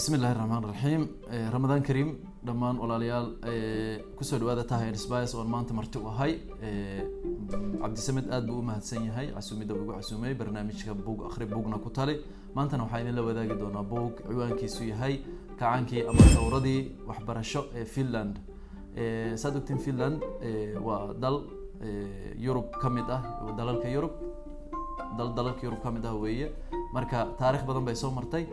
bismi 0.00 0.16
illahi 0.18 0.34
raxmaan 0.38 0.64
raxiim 0.70 1.02
ramadaan 1.54 1.82
kariim 1.88 2.10
dhammaan 2.48 2.76
walaalayaal 2.82 3.26
ku 4.16 4.24
soo 4.28 4.38
dhawaada 4.40 4.64
tahay 4.70 4.88
sbs 5.02 5.34
oon 5.34 5.48
maanta 5.54 5.72
marti 5.78 5.98
u 5.98 6.06
ahay. 6.12 6.32
Cabdisamed 7.82 8.26
aad 8.34 8.46
buu 8.48 8.58
u 8.60 8.62
mahadsan 8.68 9.04
yahay 9.08 9.26
casuumidda 9.36 9.74
ugu 9.74 9.92
casuumay 9.98 10.32
barnaamijka 10.40 10.94
bug 11.06 11.18
akhri 11.28 11.44
bugna 11.52 11.76
ku 11.84 11.90
tali. 11.90 12.14
Maantana 12.56 12.84
waxaa 12.84 13.00
idinla 13.02 13.22
wadaagi 13.28 13.54
doonaa 13.62 13.84
bug 13.92 14.12
ciwaankiisu 14.30 14.82
yahay 14.92 15.14
kacaankii 15.58 16.02
ama 16.10 16.22
dowradii 16.36 16.80
waxbarasho 17.08 17.62
ee 17.78 17.84
finland. 17.84 18.34
Saad 19.42 19.54
ogtiin 19.60 19.78
finland 19.86 20.18
waa 20.86 21.12
dal 21.22 21.36
yurub 22.46 22.68
ka 22.82 22.88
mid 22.96 23.08
ah 23.16 23.22
dalalka 23.58 23.88
yurub 23.96 24.14
dal 25.18 25.28
dalalka 25.38 25.62
yurub 25.66 25.80
ka 25.84 25.90
mid 25.90 26.04
ah 26.06 26.14
weeye. 26.24 26.48
Marka 26.94 27.18
taarikh 27.40 27.64
badan 27.68 27.84
bay 27.88 27.94
soo 28.02 28.10
martay 28.18 28.44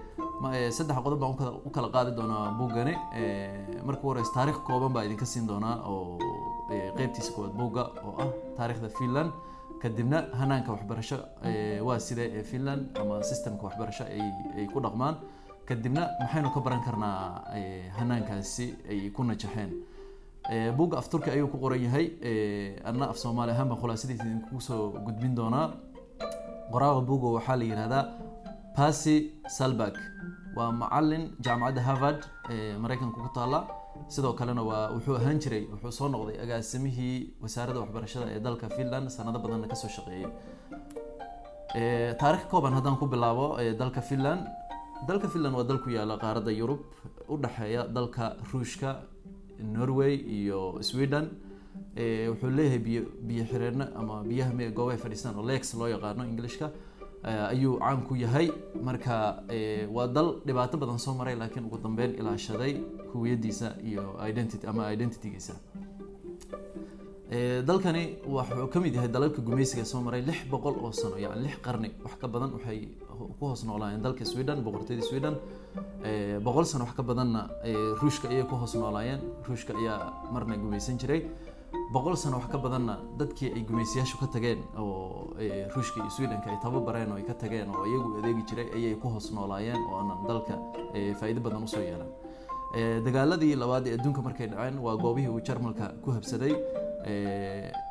saddex 0.71 0.97
qodob 1.03 1.19
baan 1.19 1.35
u 1.65 1.69
kala 1.69 1.89
qaadi 1.89 2.11
doonaa 2.15 2.51
buggani. 2.59 2.93
Marka 3.85 4.01
u 4.03 4.07
horeysa 4.09 4.33
taarikh 4.33 4.59
kooban 4.67 4.93
baa 4.93 5.03
idinka 5.05 5.25
siin 5.25 5.47
doonaa 5.47 5.75
oo 5.89 6.17
qeybtiisa 6.97 7.31
koowaad 7.35 7.53
bugga 7.57 7.83
oo 8.05 8.13
ah 8.21 8.29
taarikhda 8.57 8.89
finland. 8.89 9.31
Kadibna 9.81 10.17
hanaanka 10.39 10.71
waxbarasho 10.71 11.17
waa 11.87 11.99
sidee 11.99 12.29
ee 12.37 12.43
finland 12.43 12.97
ama 12.99 13.23
systemka 13.23 13.63
waxbarasho 13.67 14.03
ay 14.57 14.67
ku 14.73 14.79
dhaqmaan. 14.79 15.15
Kadibna 15.65 16.01
maxaynu 16.19 16.49
ka 16.53 16.59
baran 16.59 16.81
karnaa 16.85 17.43
hanaankaasi 17.97 18.65
ay 18.89 19.09
ku 19.09 19.23
najaxeen. 19.23 19.71
Bugga 20.77 20.97
af 20.97 21.09
turki 21.09 21.29
ayuu 21.31 21.47
ku 21.47 21.57
qoran 21.57 21.81
yahay. 21.81 22.05
Anna 22.85 23.09
af 23.09 23.17
soomaali 23.17 23.51
ahaan 23.51 23.67
baan 23.69 23.79
khulaasadiisa 23.81 24.23
idinku 24.25 24.61
soo 24.61 24.91
gudbin 25.05 25.35
doonaa. 25.35 25.73
Qoraaga 26.71 27.01
bugga 27.01 27.27
waxaa 27.37 27.55
la 27.55 27.63
yihahdaa 27.63 28.03
passy 28.77 29.15
salbak 29.57 29.95
waa 30.57 30.71
macalin 30.81 31.23
jaamacadda 31.45 31.81
harvard 31.87 32.21
ee 32.53 32.77
maraykanka 32.83 33.19
ku 33.25 33.29
taala 33.37 33.59
sidoo 34.15 34.33
kalena 34.39 34.63
waa 34.69 34.83
wuxuu 34.95 35.15
ahaan 35.19 35.37
jiray 35.43 35.63
wuxuu 35.73 35.91
soo 35.99 36.07
noqday 36.15 36.37
agaasimihii 36.43 37.15
wasaaradda 37.43 37.79
waxbarashada 37.83 38.25
ee 38.35 38.39
dalka 38.47 38.67
finland 38.77 39.07
sanado 39.17 39.39
badanna 39.43 39.67
ka 39.71 39.75
soo 39.81 39.89
shaqeeyay. 39.97 40.29
Taarikh 42.21 42.45
kooban 42.51 42.73
haddaan 42.77 42.97
ku 43.01 43.05
bilaabo 43.13 43.45
dalka 43.81 44.01
finland. 44.09 44.43
Dalka 45.09 45.27
finland 45.33 45.55
waa 45.57 45.65
dal 45.71 45.79
ku 45.85 45.89
yaalla 45.97 46.15
qaaradda 46.23 46.51
yurub 46.61 46.81
u 47.33 47.35
dhexeeya 47.43 47.81
dalka 47.97 48.25
ruushka 48.51 48.89
norway 49.77 50.13
iyo 50.37 50.59
sweden. 50.89 51.25
Wuxuu 52.31 52.49
leeyahay 52.57 52.79
biyo 52.87 53.01
biyo 53.29 53.43
xireenno 53.51 53.85
ama 53.99 54.15
biyaha 54.29 54.51
m 54.57 54.59
goobaha 54.77 54.97
fadhiistaan 55.03 55.35
oo 55.41 55.45
lex 55.51 55.63
loo 55.79 55.89
yaqaano 55.95 56.23
englishka 56.31 56.67
ayuu 57.27 57.79
caan 57.79 58.01
ku 58.07 58.15
yahay. 58.15 58.47
Marka 58.81 59.43
waa 59.95 60.07
dal 60.07 60.29
dhibaato 60.45 60.77
badan 60.77 60.99
soo 60.99 61.13
maray 61.13 61.35
laakiin 61.35 61.65
ugu 61.67 61.77
dambeyn 61.83 62.15
ilaashaday 62.19 62.73
huwiyadiisa 63.13 63.75
iyo 63.83 64.15
identity 64.29 64.67
ama 64.67 64.91
identitygiisa. 64.95 65.53
Dalkani 67.67 68.03
wuxuu 68.25 68.67
ka 68.71 68.79
mid 68.79 68.95
yahay 68.95 69.09
dalalka 69.09 69.41
gumeysiga 69.41 69.83
soo 69.85 69.99
maray 70.01 70.21
lix 70.21 70.47
boqol 70.49 70.75
oo 70.79 70.91
sano 70.91 71.17
yani 71.19 71.41
lix 71.43 71.57
qarni. 71.65 71.91
Wax 72.03 72.15
ka 72.21 72.27
badan 72.27 72.53
waxay 72.55 72.87
ku 73.39 73.45
hoos 73.45 73.63
noolaayeen 73.67 74.01
dalka 74.01 74.23
sweden 74.25 74.63
boqortooyada 74.63 75.03
sweden. 75.03 75.35
Boqol 76.45 76.65
sano 76.65 76.85
wax 76.85 76.95
ka 76.95 77.03
badanna 77.03 77.49
ruushka 78.01 78.29
ayay 78.31 78.43
ku 78.47 78.55
hoos 78.55 78.75
noolaayeen 78.75 79.19
ruushka 79.47 79.73
ayaa 79.75 80.13
marna 80.31 80.55
gumeysan 80.55 80.97
jiray 80.97 81.21
boqol 81.93 82.15
sano 82.17 82.37
wax 82.39 82.47
ka 82.51 82.57
badanna 82.57 82.95
dadkii 83.19 83.49
ay 83.55 83.61
gumaysiyaashu 83.69 84.17
ka 84.21 84.27
tageen 84.27 84.59
oo 84.77 85.33
ruushka 85.75 85.97
iyo 86.03 86.09
swedenka 86.17 86.47
ay 86.51 86.57
tababareen 86.63 87.11
oo 87.11 87.17
ay 87.19 87.23
ka 87.29 87.33
tageen 87.33 87.69
oo 87.75 87.85
iyagu 87.89 88.09
adeegi 88.19 88.43
jiray 88.49 88.67
ayay 88.77 88.95
ku 89.01 89.07
hoos 89.13 89.27
noolaayeen 89.31 89.79
oo 89.89 89.95
aanan 89.99 90.19
dalka 90.27 90.55
faa'iido 91.19 91.41
badan 91.41 91.63
u 91.63 91.67
soo 91.67 91.81
yeelan. 91.89 92.09
Dagaaladii 93.05 93.55
labaad 93.55 93.87
ee 93.87 93.93
adduunka 93.97 94.21
markay 94.27 94.47
dhaceen 94.51 94.79
waa 94.85 94.95
goobihii 95.03 95.31
uu 95.35 95.39
jarmalka 95.47 95.85
ku 96.03 96.11
habsaday 96.11 96.53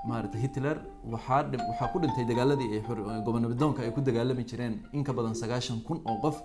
maarata 0.09 0.39
hitler. 0.45 0.77
Waxaa 1.13 1.43
waxaa 1.71 1.89
ku 1.93 1.99
dhintay 2.03 2.25
dagaaladii 2.33 2.69
ay 2.77 2.83
gobonimidoonka 3.27 3.81
ay 3.83 3.91
ku 3.97 4.01
dagaalami 4.09 4.45
jireen 4.51 4.75
in 4.93 5.03
ka 5.05 5.13
badan 5.13 5.35
sagaashan 5.35 5.81
kun 5.87 6.03
oo 6.05 6.21
qof 6.25 6.37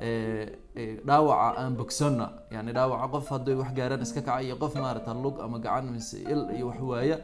dhaawaca 0.00 1.58
aan 1.60 1.72
bogsonna 1.76 2.26
yani 2.54 2.72
dhaawaca 2.72 3.08
qof 3.14 3.26
hadday 3.34 3.54
wax 3.60 3.70
gaaraan 3.78 4.02
iska 4.02 4.20
kaca 4.22 4.42
iyo 4.42 4.56
qof 4.56 4.74
maarata 4.74 5.14
lug 5.14 5.36
ama 5.40 5.58
gacan 5.58 5.86
mise 5.94 6.18
il 6.32 6.42
iyo 6.56 6.66
wax 6.70 6.80
waaya 6.80 7.16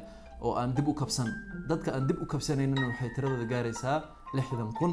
oo 0.42 0.54
aan 0.60 0.74
dib 0.74 0.88
u 0.88 0.94
kabsan. 0.94 1.28
Dadka 1.68 1.92
aan 1.94 2.06
dib 2.08 2.18
u 2.22 2.26
kabsanaynin 2.26 2.78
waxay 2.88 3.10
tiradooda 3.14 3.46
gaaraysaa 3.52 3.98
lixdan 4.34 4.72
kun 4.78 4.92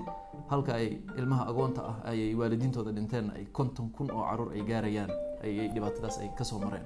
halka 0.51 0.73
ay 0.79 1.01
ilmaha 1.17 1.43
agoonta 1.51 1.81
ah 1.91 1.97
ayay 2.11 2.35
waalidiintooda 2.39 2.91
dhinteen 2.91 3.31
ay 3.35 3.45
konton 3.51 3.89
kun 3.95 4.07
oo 4.11 4.23
carruur 4.29 4.51
ay 4.53 4.61
gaarayaan 4.69 5.09
ayay 5.43 5.67
dhibaatadaas 5.73 6.17
ay 6.21 6.29
ka 6.37 6.43
soo 6.43 6.59
mareen. 6.59 6.85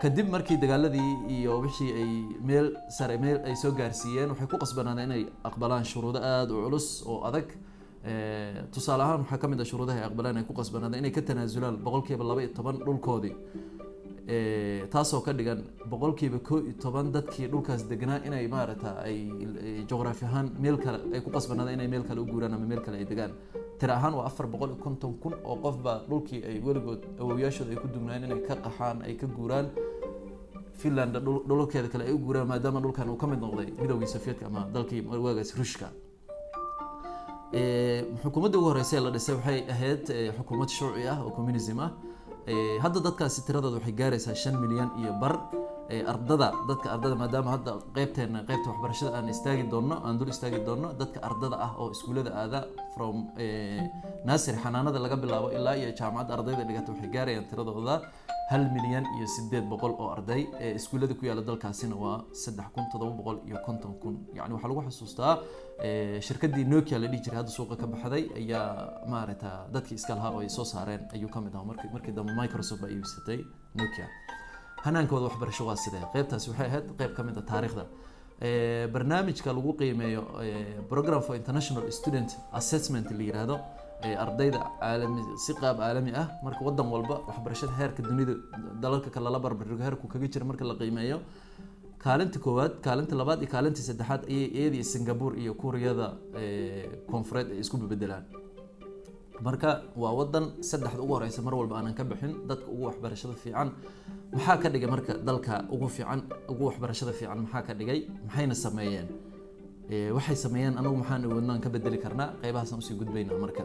Kadib 0.00 0.26
markii 0.34 0.56
dagaaladii 0.62 1.10
iyo 1.36 1.60
wixii 1.64 1.90
ay 2.00 2.10
meel 2.48 2.66
sare 2.96 3.18
meel 3.18 3.38
ay 3.46 3.54
soo 3.56 3.72
gaarsiiyeen 3.74 4.30
waxay 4.32 4.46
ku 4.46 4.56
qasbanaadeen 4.62 5.10
inay 5.10 5.24
aqbalaan 5.48 5.84
shuruudo 5.84 6.18
aada 6.22 6.52
u 6.54 6.62
culus 6.64 7.02
oo 7.06 7.18
adag 7.28 7.46
tusaale 8.72 9.02
ahaan 9.02 9.20
waxaa 9.22 9.38
ka 9.38 9.48
mid 9.48 9.60
a 9.60 9.64
shuruudaha 9.64 9.98
ay 9.98 10.04
aqbaleen 10.10 10.36
ay 10.36 10.44
ku 10.44 10.52
qasbanaadeen 10.54 10.98
inay 11.04 11.10
ka 11.12 11.22
tanaasulaan 11.22 11.76
boqolkiiba 11.84 12.24
laba 12.24 12.40
iyo 12.42 12.50
toban 12.54 12.76
dhulkoodii? 12.86 13.34
Taasoo 14.90 15.20
ka 15.22 15.32
dhigan 15.32 15.60
boqolkiiba 15.90 16.38
koo 16.42 16.58
iyo 16.58 16.74
toban 16.82 17.12
dadkii 17.12 17.46
dhulkaas 17.52 17.86
degnaa 17.88 18.18
inay 18.26 18.48
maarata 18.48 18.90
ay 19.06 19.18
juqraafi 19.88 20.24
ahaan 20.24 20.50
meel 20.58 20.78
kale 20.78 20.98
ay 21.14 21.20
ku 21.20 21.30
qasbanaadeen 21.30 21.78
inay 21.78 21.88
meel 21.88 22.02
kale 22.08 22.20
u 22.20 22.26
guuraan 22.26 22.54
ama 22.54 22.66
meel 22.66 22.80
kale 22.82 22.96
ay 22.98 23.04
degaan. 23.04 23.32
Tira 23.78 23.94
ahaan 23.94 24.14
waa 24.14 24.26
afar 24.26 24.46
boqol 24.46 24.70
iyo 24.74 24.78
konton 24.82 25.14
kun 25.22 25.34
oo 25.44 25.56
qofba 25.62 26.02
dhulkii 26.08 26.42
ay 26.48 26.56
weligood 26.66 27.02
awowyaashooda 27.20 27.70
ay 27.70 27.76
ku 27.82 27.86
dugnaayeen 27.94 28.24
inay 28.30 28.40
ka 28.48 28.54
qaxaan 28.56 29.02
ay 29.06 29.14
ka 29.16 29.26
guuraan 29.26 29.66
finland 30.80 31.14
dhulalkeeda 31.48 31.88
kale 31.88 32.04
ay 32.08 32.12
u 32.12 32.18
guuraan 32.18 32.46
maadaama 32.50 32.80
dhulkan 32.80 33.08
uu 33.10 33.16
ka 33.16 33.26
mid 33.26 33.38
noqday 33.40 33.68
midowgii 33.80 34.06
sovietka 34.14 34.46
ama 34.46 34.66
dalkii 34.74 35.00
waagaas 35.06 35.54
ruushka 35.58 35.88
xukuumadda 38.22 38.56
ugu 38.58 38.68
horeysa 38.72 38.96
ee 38.96 39.00
la 39.06 39.10
dhisay 39.16 39.34
waxay 39.36 39.58
ahayd 39.74 40.04
xukuumad 40.38 40.68
shuuci 40.76 41.04
ah 41.12 41.18
oo 41.24 41.30
communism 41.38 41.78
ah. 41.86 41.90
Hadda 42.84 43.00
dadkaasi 43.06 43.40
tiradooda 43.46 43.76
waxay 43.78 43.92
gaaraysaa 44.00 44.34
shan 44.42 44.54
milyan 44.62 44.90
iyo 45.00 45.12
bar 45.22 45.34
ardada 46.12 46.48
dadka 46.68 46.86
ardada 46.94 47.14
maadaama 47.22 47.50
hadda 47.54 47.72
qeybteena 47.96 48.38
qeybta 48.48 48.68
waxbarashada 48.72 49.10
aan 49.18 49.28
istaagi 49.34 49.64
doonno 49.72 49.96
aan 50.06 50.16
dul 50.18 50.30
istaagi 50.34 50.60
doonno 50.68 50.88
dadka 51.00 51.18
ardada 51.28 51.56
ah 51.66 51.72
oo 51.80 51.90
iskuullada 51.94 52.30
aada 52.42 52.60
from 52.94 53.16
nasir 54.28 54.54
xanaanada 54.64 54.98
laga 55.04 55.16
bilaabo 55.24 55.48
ilaa 55.58 55.76
iyo 55.80 55.90
jaamacadda 56.00 56.32
ardayda 56.38 56.62
dhigata 56.68 56.88
waxay 56.92 57.10
gaarayaan 57.16 57.44
tiradooda 57.50 57.94
hal 58.50 58.64
milyan 58.74 59.04
iyo 59.16 59.26
sideed 59.26 59.64
boqol 59.72 59.92
oo 60.02 60.08
arday 60.16 60.42
iskuullada 60.78 61.14
ku 61.14 61.24
yaalla 61.28 61.42
dalkaasina 61.42 61.96
waa 62.04 62.16
saddex 62.44 62.68
kun 62.74 62.84
toddoba 62.92 63.12
boqol 63.20 63.38
iyo 63.48 63.58
konton 63.66 63.94
kun. 64.02 64.14
Yani 64.38 64.52
waxaa 64.54 64.68
lagu 64.70 64.82
xusuustaa 64.88 65.32
shirkadii 66.26 66.64
nokia 66.64 66.98
la 66.98 67.06
dhihi 67.12 67.22
jiray 67.24 67.38
hadda 67.40 67.50
suuqa 67.58 67.76
ka 67.80 67.86
baxday 67.86 68.24
ayaa 68.40 68.66
maaragta 69.12 69.50
dadkii 69.74 69.94
iska 70.00 70.14
lahaa 70.18 70.32
oo 70.36 70.40
ay 70.44 70.48
soo 70.56 70.64
saareen. 70.64 71.02
Ayuu 71.14 71.30
ka 71.34 71.40
mid 71.40 71.54
ahaa 71.54 71.64
markii 71.70 71.90
markii 71.94 72.12
dambe 72.18 72.32
microsoft 72.40 72.80
baa 72.82 72.90
iibsatay 72.90 73.38
nokia. 73.80 74.06
Hanaankooda 74.84 75.24
waxbarasho 75.30 75.64
waa 75.66 75.76
sidee? 75.76 76.04
Qeybtaasi 76.14 76.50
waxay 76.50 76.66
ahayd 76.66 76.86
qeyb 76.98 77.12
ka 77.16 77.22
mid 77.22 77.36
a 77.38 77.42
taariikhda. 77.52 77.84
Barnaamijka 78.92 79.52
lagu 79.52 79.72
qiimeeyo 79.80 80.22
program 80.88 81.22
for 81.22 81.36
international 81.36 81.84
student 81.92 82.30
assessment 82.52 83.06
la 83.10 83.22
yiraahdo 83.28 83.56
ardayda 84.24 84.58
caalami 84.80 85.22
si 85.44 85.52
qaab 85.60 85.76
caalami 85.84 86.10
ah 86.22 86.26
marka 86.46 86.60
wadan 86.68 86.86
walba 86.94 87.16
waxbarashada 87.28 87.72
heerka 87.80 88.00
dunida 88.08 88.34
dalalka 88.84 89.08
kale 89.14 89.24
lala 89.28 89.38
barbardhigo 89.46 89.82
heerku 89.86 90.06
kaga 90.12 90.26
jira 90.34 90.44
marka 90.50 90.64
la 90.70 90.74
qiimeeyo 90.80 91.18
kaalinta 92.04 92.38
koowaad 92.44 92.72
kaalinta 92.86 93.14
labaad 93.20 93.38
iyo 93.44 93.50
kaalinta 93.54 93.80
saddexaad 93.88 94.22
ayay 94.32 94.46
iyadii 94.58 94.84
singapore 94.94 95.34
iyo 95.42 95.52
kuuriyada 95.62 96.06
koonfureed 97.10 97.48
ay 97.54 97.58
isku 97.64 97.76
bebedelaan 97.82 98.24
marka 99.46 99.70
waa 100.02 100.12
wadan 100.20 100.44
saddexda 100.70 101.00
ugu 101.04 101.12
horeysa 101.16 101.40
mar 101.46 101.54
walba 101.60 101.74
aanan 101.78 101.94
ka 102.00 102.04
bixin 102.10 102.32
dadka 102.50 102.66
ugu 102.74 102.84
waxbarashada 102.90 103.34
fiican 103.42 103.68
maxaa 104.34 104.56
ka 104.62 104.68
dhigay 104.74 104.90
marka 104.94 105.12
dalka 105.28 105.54
ugu 105.74 105.86
fiican 105.96 106.20
ugu 106.52 106.62
waxbarashada 106.70 107.12
fiican 107.20 107.38
maxaa 107.44 107.62
ka 107.68 107.72
dhigay? 107.80 107.98
Maxayna 108.26 108.54
sameeyeen? 108.64 109.08
Waxay 110.16 110.36
sameeyeen 110.44 110.74
anagu 110.80 110.96
maxaan 111.02 111.22
wadnaan 111.36 111.60
ka 111.64 111.68
bedeli 111.74 111.98
karnaa? 112.04 112.28
Qeybahaasaan 112.42 112.78
u 112.82 112.84
sii 112.88 112.96
gudbaynaa 113.00 113.38
marka 113.44 113.62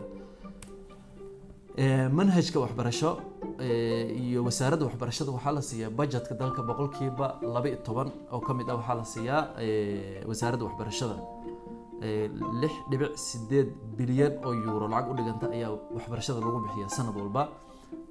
manhajka 1.77 2.59
waxbarasho 2.59 3.11
iyo 4.17 4.43
wasaaradda 4.43 4.85
waxbarashada 4.85 5.31
waxaa 5.31 5.51
la 5.51 5.61
siiyaa 5.61 5.89
budgetka 5.89 6.33
dalka 6.35 6.61
boqolkiiba 6.63 7.39
laba 7.53 7.67
iyo 7.69 7.77
toban 7.85 8.09
oo 8.31 8.39
ka 8.41 8.53
mid 8.53 8.69
ah 8.69 8.75
waxaa 8.81 8.95
la 8.95 9.05
siiyaa 9.05 9.43
wasaaradda 10.27 10.65
waxbarashada. 10.65 11.15
Lix 12.61 12.73
dhibic 12.89 13.13
sideed 13.17 13.69
bilyan 13.97 14.33
oo 14.45 14.53
euro 14.53 14.87
lacag 14.87 15.11
u 15.11 15.15
dhiganta 15.17 15.45
ayaa 15.53 15.71
waxbarashada 15.95 16.39
lagu 16.41 16.59
bixiya 16.65 16.89
sanad 16.89 17.15
walba. 17.15 17.49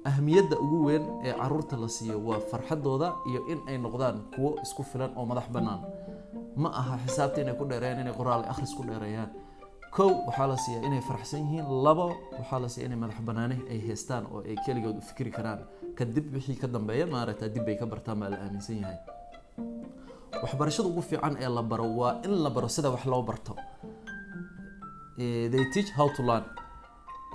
Ahmiyadda 0.05 0.55
ugu 0.63 0.85
weyn 0.87 1.03
ee 1.25 1.33
carruurta 1.35 1.75
la 1.77 1.87
siiyo 1.89 2.19
waa 2.23 2.39
farxadooda 2.39 3.15
iyo 3.29 3.41
in 3.51 3.59
ay 3.67 3.77
noqdaan 3.77 4.23
kuwo 4.35 4.55
isku 4.63 4.83
filan 4.83 5.11
oo 5.17 5.25
madax 5.25 5.47
bannaan 5.51 5.81
ma 6.55 6.69
aha 6.71 6.95
xisaabta 7.05 7.41
inay 7.43 7.55
ku 7.59 7.65
dheereeyaan 7.67 7.99
inay 8.01 8.13
qoraal 8.15 8.43
akhris 8.47 8.71
ku 8.77 8.83
dheereeyaan 8.87 9.29
kow 9.95 10.09
waxaa 10.27 10.47
la 10.51 10.57
siiyaa 10.63 10.85
inay 10.87 11.01
faraxsan 11.01 11.41
yihiin. 11.45 11.65
Labo 11.85 12.05
waxaa 12.39 12.59
la 12.63 12.69
siiya 12.73 12.85
inay 12.87 12.99
madax 13.03 13.19
banaani 13.27 13.55
ay 13.71 13.79
haystaan 13.87 14.23
oo 14.33 14.41
ay 14.49 14.55
keligood 14.65 14.97
u 14.97 15.01
fikri 15.09 15.31
karaan. 15.37 15.59
Kadib 15.97 16.25
wixii 16.35 16.57
ka 16.61 16.67
dambeeya 16.67 17.05
maaragta 17.13 17.49
dib 17.49 17.65
bay 17.65 17.75
ka 17.81 17.85
bartaan 17.85 18.19
baa 18.21 18.29
la 18.29 18.37
aaminsan 18.45 18.77
yahay. 18.81 18.97
Waxbarashada 20.43 20.87
ugu 20.89 21.01
fiican 21.01 21.33
ee 21.41 21.49
la 21.49 21.61
baro 21.63 21.85
waa 21.99 22.21
in 22.25 22.33
la 22.43 22.49
baro 22.49 22.67
sida 22.67 22.89
wax 22.91 23.05
loo 23.05 23.21
barto. 23.23 23.53
They 25.17 25.63
teach 25.73 25.89
how 25.97 26.07
to 26.15 26.21
learn. 26.29 26.45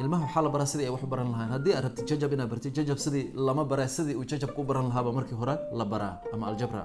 Ilmaha 0.00 0.22
waxaa 0.26 0.43
la 0.46 0.50
baraa 0.55 0.66
sidii 0.72 0.87
ay 0.87 0.93
wax 0.94 1.02
u 1.02 1.06
baran 1.12 1.28
lahayn 1.34 1.50
haddii 1.55 1.75
aad 1.76 1.84
rabtid 1.87 2.06
jajab 2.10 2.32
inaad 2.32 2.48
bartid 2.52 2.72
jajab 2.78 2.98
sidii 3.05 3.25
lama 3.46 3.64
bara 3.64 3.88
sidii 3.88 4.14
uu 4.20 4.25
jajab 4.25 4.50
ku 4.56 4.62
baran 4.62 4.87
lahaaba 4.90 5.10
markii 5.12 5.34
hore 5.40 5.55
la 5.78 5.84
baraa 5.84 6.14
ama 6.34 6.46
aljabra 6.50 6.82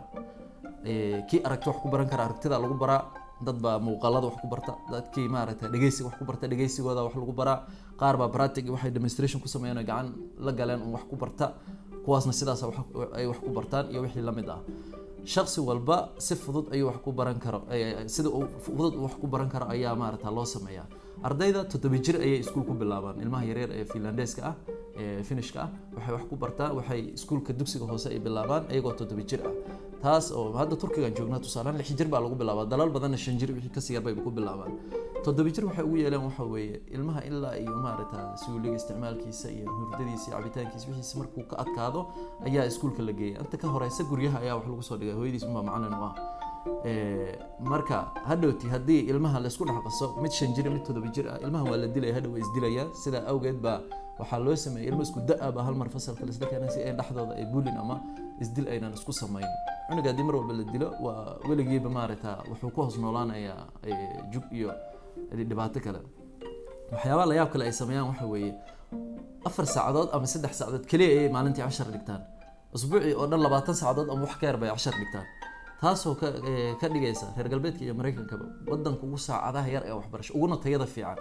kii 1.30 1.40
aragti 1.48 1.70
wax 1.70 1.78
ku 1.84 1.88
baran 1.94 2.08
kara 2.12 2.24
aragtida 2.28 2.56
lagu 2.64 2.74
baraa 2.84 3.02
dad 3.46 3.58
baa 3.62 3.78
muuqaalada 3.80 4.28
wax 4.30 4.38
ku 4.42 4.48
barta. 4.48 4.74
Dadkii 4.92 5.28
maaragta 5.30 5.70
dhegeysiga 5.74 6.10
wax 6.10 6.16
ku 6.20 6.26
barta 6.26 6.48
dhegeysigooda 6.48 7.04
wax 7.08 7.16
lagu 7.16 7.34
baraa. 7.34 7.60
Qaar 8.00 8.16
baa 8.18 8.30
pratic 8.30 8.66
waxay 8.70 8.92
demonstration 8.92 9.42
ku 9.42 9.48
sameeyeen 9.48 9.86
gacan 9.86 10.08
la 10.40 10.52
galeen 10.52 10.82
wax 10.94 11.04
ku 11.10 11.16
barta. 11.16 11.54
Kuwaasna 12.06 12.34
sidaas 12.34 12.64
ay 13.18 13.26
wax 13.28 13.40
ku 13.46 13.50
bartaan 13.58 13.92
iyo 13.92 14.02
wixii 14.02 14.22
la 14.24 14.32
mid 14.32 14.50
ah. 14.50 14.60
Shaksi 15.28 15.60
walba 15.60 16.10
si 16.18 16.36
fudud 16.36 16.72
ayuu 16.72 16.88
wax 16.88 16.98
ku 17.04 17.12
baran 17.12 17.36
karo 17.40 17.60
sida 18.08 18.30
fudud 18.66 18.96
wax 18.96 19.14
ku 19.22 19.28
baran 19.28 19.50
karo 19.50 19.66
ayaa 19.68 19.96
maaragta 19.96 20.32
loo 20.32 20.46
sameeyaa. 20.46 20.88
Ardayda 21.28 21.66
toddoba 21.66 21.98
jir 22.06 22.16
ayay 22.22 22.40
iskuul 22.40 22.64
ku 22.64 22.74
bilaabaan. 22.74 23.20
Ilmaha 23.24 23.44
yaryar 23.50 23.72
ee 23.76 23.86
finlandeska 23.92 24.42
ah 24.50 24.56
ee 24.96 25.24
finishka 25.28 25.60
ah 25.66 25.70
waxay 25.98 26.14
wax 26.16 26.24
ku 26.30 26.36
bartaan 26.44 26.72
waxay 26.80 27.02
iskuulka 27.18 27.52
dugsiga 27.60 27.86
hoose 27.92 28.08
ay 28.14 28.20
bilaabaan 28.20 28.64
iyagoo 28.72 28.94
toddoba 29.00 29.24
jir 29.30 29.42
ah 29.44 29.52
taas 30.04 30.26
oo 30.32 30.52
hadda 30.60 30.76
turkigan 30.82 31.14
joognaa 31.18 31.40
tusaalaan 31.46 31.78
lix 31.82 31.90
jir 32.00 32.08
baa 32.14 32.22
lagu 32.26 32.36
bilaabaa. 32.42 32.66
Dalal 32.74 32.90
badanna 32.96 33.18
shan 33.18 33.38
jir 33.42 33.50
wixii 33.56 33.74
ka 33.78 33.82
sii 33.82 33.94
yar 33.98 34.04
bayba 34.08 34.22
ku 34.26 34.32
bilaabaan. 34.38 34.72
Toddoba 35.26 35.50
jir 35.56 35.66
waxay 35.70 35.84
ugu 35.88 35.98
yeeleen 36.04 36.24
waxa 36.28 36.44
weeye 36.54 36.78
ilmaha 36.96 37.22
ilaa 37.30 37.56
iyo 37.64 37.76
maaragta 37.86 38.20
suuliga 38.44 38.76
isticmaalkiisa 38.80 39.48
iyo 39.58 39.66
hurdadiisa 39.78 40.28
iyo 40.30 40.36
cabitaankiisa 40.38 40.86
wixiisa 40.90 41.16
markuu 41.20 41.44
ka 41.52 41.56
adkaado 41.64 42.02
ayaa 42.48 42.66
iskuulka 42.72 43.02
la 43.08 43.14
geeya 43.20 43.40
inta 43.44 43.58
ka 43.62 43.68
horeysa 43.74 44.04
guryaha 44.12 44.38
ayaa 44.44 44.56
wax 44.60 44.66
lagu 44.72 44.84
soo 44.90 44.98
dhigay. 45.02 45.16
Hooyadiis 45.20 45.44
unbaa 45.50 45.64
macalin 45.70 45.94
u 45.94 46.04
ah 46.10 46.14
marka 47.72 47.98
hadhowti 48.30 48.66
haddii 48.74 49.02
ilmaha 49.12 49.38
laysku 49.46 49.64
dhex 49.70 49.80
qaso 49.88 50.06
mid 50.24 50.32
shan 50.38 50.50
jir 50.56 50.66
mid 50.76 50.84
toddoba 50.88 51.10
jir 51.16 51.26
ah 51.34 51.38
ilmaha 51.46 51.64
waa 51.72 51.78
la 51.84 51.88
dilaya 51.96 52.14
hadhow 52.18 52.32
waa 52.36 52.42
isdilayaan 52.46 52.90
sidaa 53.04 53.24
awgeed 53.32 53.58
baa 53.66 53.78
waxaa 54.20 54.40
loo 54.46 54.56
sameeyay 54.66 54.90
ilmo 54.92 55.02
isku 55.08 55.20
da'a 55.30 55.48
baa 55.56 55.64
hal 55.68 55.76
fasalka 55.96 56.24
laisla 56.28 56.46
keenay 56.52 56.70
si 56.76 56.80
ay 56.88 56.94
dhexdooda 57.00 57.34
ay 57.40 57.46
bulin 57.54 57.76
ama 57.84 57.96
isdil 58.44 58.66
aynan 58.74 58.92
isku 58.98 59.12
samayn. 59.22 59.50
Cunuga 59.90 60.10
haddii 60.12 60.26
mar 60.28 60.36
walba 60.40 60.54
la 60.60 60.64
dilo 60.74 60.88
waa 61.06 61.38
weligiiba 61.50 61.90
maaragta 61.98 62.32
wuxuu 62.50 62.70
ku 62.76 62.80
hoos 62.86 62.96
noolaanayaa 63.04 63.62
jug 64.34 64.46
iyo 64.58 64.70
dhibaato 65.50 65.80
kale. 65.86 66.00
Waxyaabaha 66.94 67.26
layaab 67.32 67.50
kale 67.54 67.64
ay 67.70 67.74
sameeyaan 67.82 68.08
waxa 68.12 68.26
weeye 68.34 68.52
afar 69.48 69.66
saacadood 69.76 70.10
ama 70.16 70.26
saddex 70.34 70.54
saacadood 70.60 70.86
keliya 70.92 71.10
ayay 71.16 71.30
maalintii 71.36 71.64
cashar 71.68 71.88
dhigtaan. 71.96 72.22
Usbuucii 72.76 73.14
oo 73.22 73.26
dhan 73.32 73.40
labaatan 73.46 73.76
saacadood 73.82 74.08
ama 74.14 74.22
wax 74.28 74.34
ka 74.42 74.46
yar 74.50 74.58
bay 74.62 74.70
cashar 74.76 74.94
dhigtaan 75.02 75.26
taasoo 75.82 76.16
ka 76.22 76.28
ka 76.82 76.88
dhigaysa 76.94 77.28
reer 77.38 77.48
galbeedka 77.54 77.82
iyo 77.86 77.94
mareykankaba 78.00 78.46
wadanka 78.72 79.04
ugu 79.08 79.18
saacadaha 79.28 79.68
yar 79.76 79.84
ee 79.90 79.96
waxbarasho 80.00 80.32
uguna 80.38 80.56
tayada 80.64 80.86
fiican. 80.96 81.18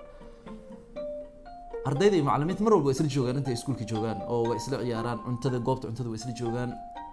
Ardayda 1.89 2.17
iyo 2.17 2.25
macalimiinta 2.29 2.63
mar 2.67 2.73
walba 2.77 2.89
waa 2.89 2.95
isla 2.97 3.09
joogaan 3.17 3.37
intay 3.41 3.55
iskuulka 3.59 3.85
joogaan 3.91 4.19
oo 4.33 4.43
way 4.49 4.57
isla 4.63 4.77
ciyaaraan 4.85 5.19
cuntada 5.27 5.59
goobta 5.69 5.85
cuntada 5.89 6.09
waa 6.13 6.19
isla 6.21 6.33
joogaan. 6.41 6.71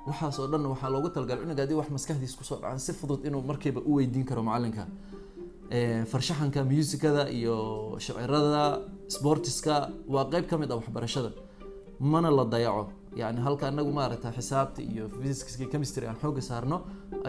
Waxaas 0.08 0.40
oo 0.42 0.48
dhan 0.52 0.64
waxaa 0.74 0.90
loogu 0.96 1.10
talagalay 1.16 1.42
cunuga 1.44 1.62
haddii 1.64 1.78
wax 1.82 1.88
maskaxdiisa 1.96 2.36
ku 2.40 2.44
soo 2.50 2.58
dhacan 2.64 2.80
si 2.86 2.92
fudud 3.00 3.22
inuu 3.28 3.42
markiiba 3.50 3.80
u 3.90 3.92
weydiin 3.98 4.26
karo 4.30 4.42
macalinka 4.50 4.84
farshaxanka 6.12 6.60
musikada 6.72 7.24
iyo 7.38 7.56
shicirada 8.04 8.64
sportiska 9.16 9.76
waa 10.14 10.26
qeyb 10.32 10.46
ka 10.50 10.56
mid 10.62 10.70
ah 10.72 10.78
waxbarashada 10.80 11.30
mana 12.12 12.30
la 12.38 12.46
dayaco. 12.54 12.84
Yani 13.22 13.40
halka 13.46 13.66
anagu 13.72 13.92
maaragta 13.98 14.30
xisaabta 14.38 14.82
iyo 14.92 15.04
physics 15.22 15.54
chemistry 15.72 16.06
aan 16.10 16.18
xooga 16.22 16.42
saarno 16.50 16.78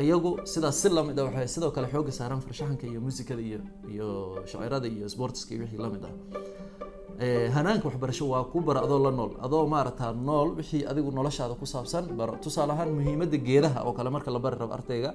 ayagu 0.00 0.30
sidaas 0.52 0.76
si 0.82 0.88
la 0.96 1.02
mid 1.08 1.18
ah 1.20 1.24
waxay 1.28 1.48
sidoo 1.54 1.70
kale 1.76 1.86
xooga 1.94 2.12
saaraan 2.18 2.40
farshaxanka 2.46 2.84
iyo 2.90 3.00
musikada 3.06 3.42
iyo 3.48 3.58
iyo 3.94 4.06
shicirada 4.50 4.88
iyo 4.94 5.06
sportiska 5.14 5.50
iyo 5.54 5.62
wixii 5.64 5.80
la 5.84 5.88
mid 5.94 6.04
ah. 6.08 6.12
Hanaanka 7.56 7.84
waxbarasho 7.88 8.24
waa 8.32 8.44
ku 8.52 8.58
bara 8.68 8.80
adoo 8.86 8.98
la 9.06 9.10
nool. 9.18 9.32
Adoo 9.46 9.66
maaragta 9.74 10.06
nool 10.28 10.48
wixii 10.58 10.82
adigu 10.90 11.10
noloshaada 11.18 11.54
ku 11.60 11.66
saabsan 11.74 12.04
baro 12.18 12.34
tusaale 12.44 12.72
ahaan 12.74 12.90
muhiimada 12.98 13.36
geedaha 13.48 13.80
oo 13.86 13.92
kale 13.98 14.10
marka 14.10 14.30
la 14.34 14.38
bari 14.44 14.56
rabo 14.62 14.72
ardayga 14.78 15.10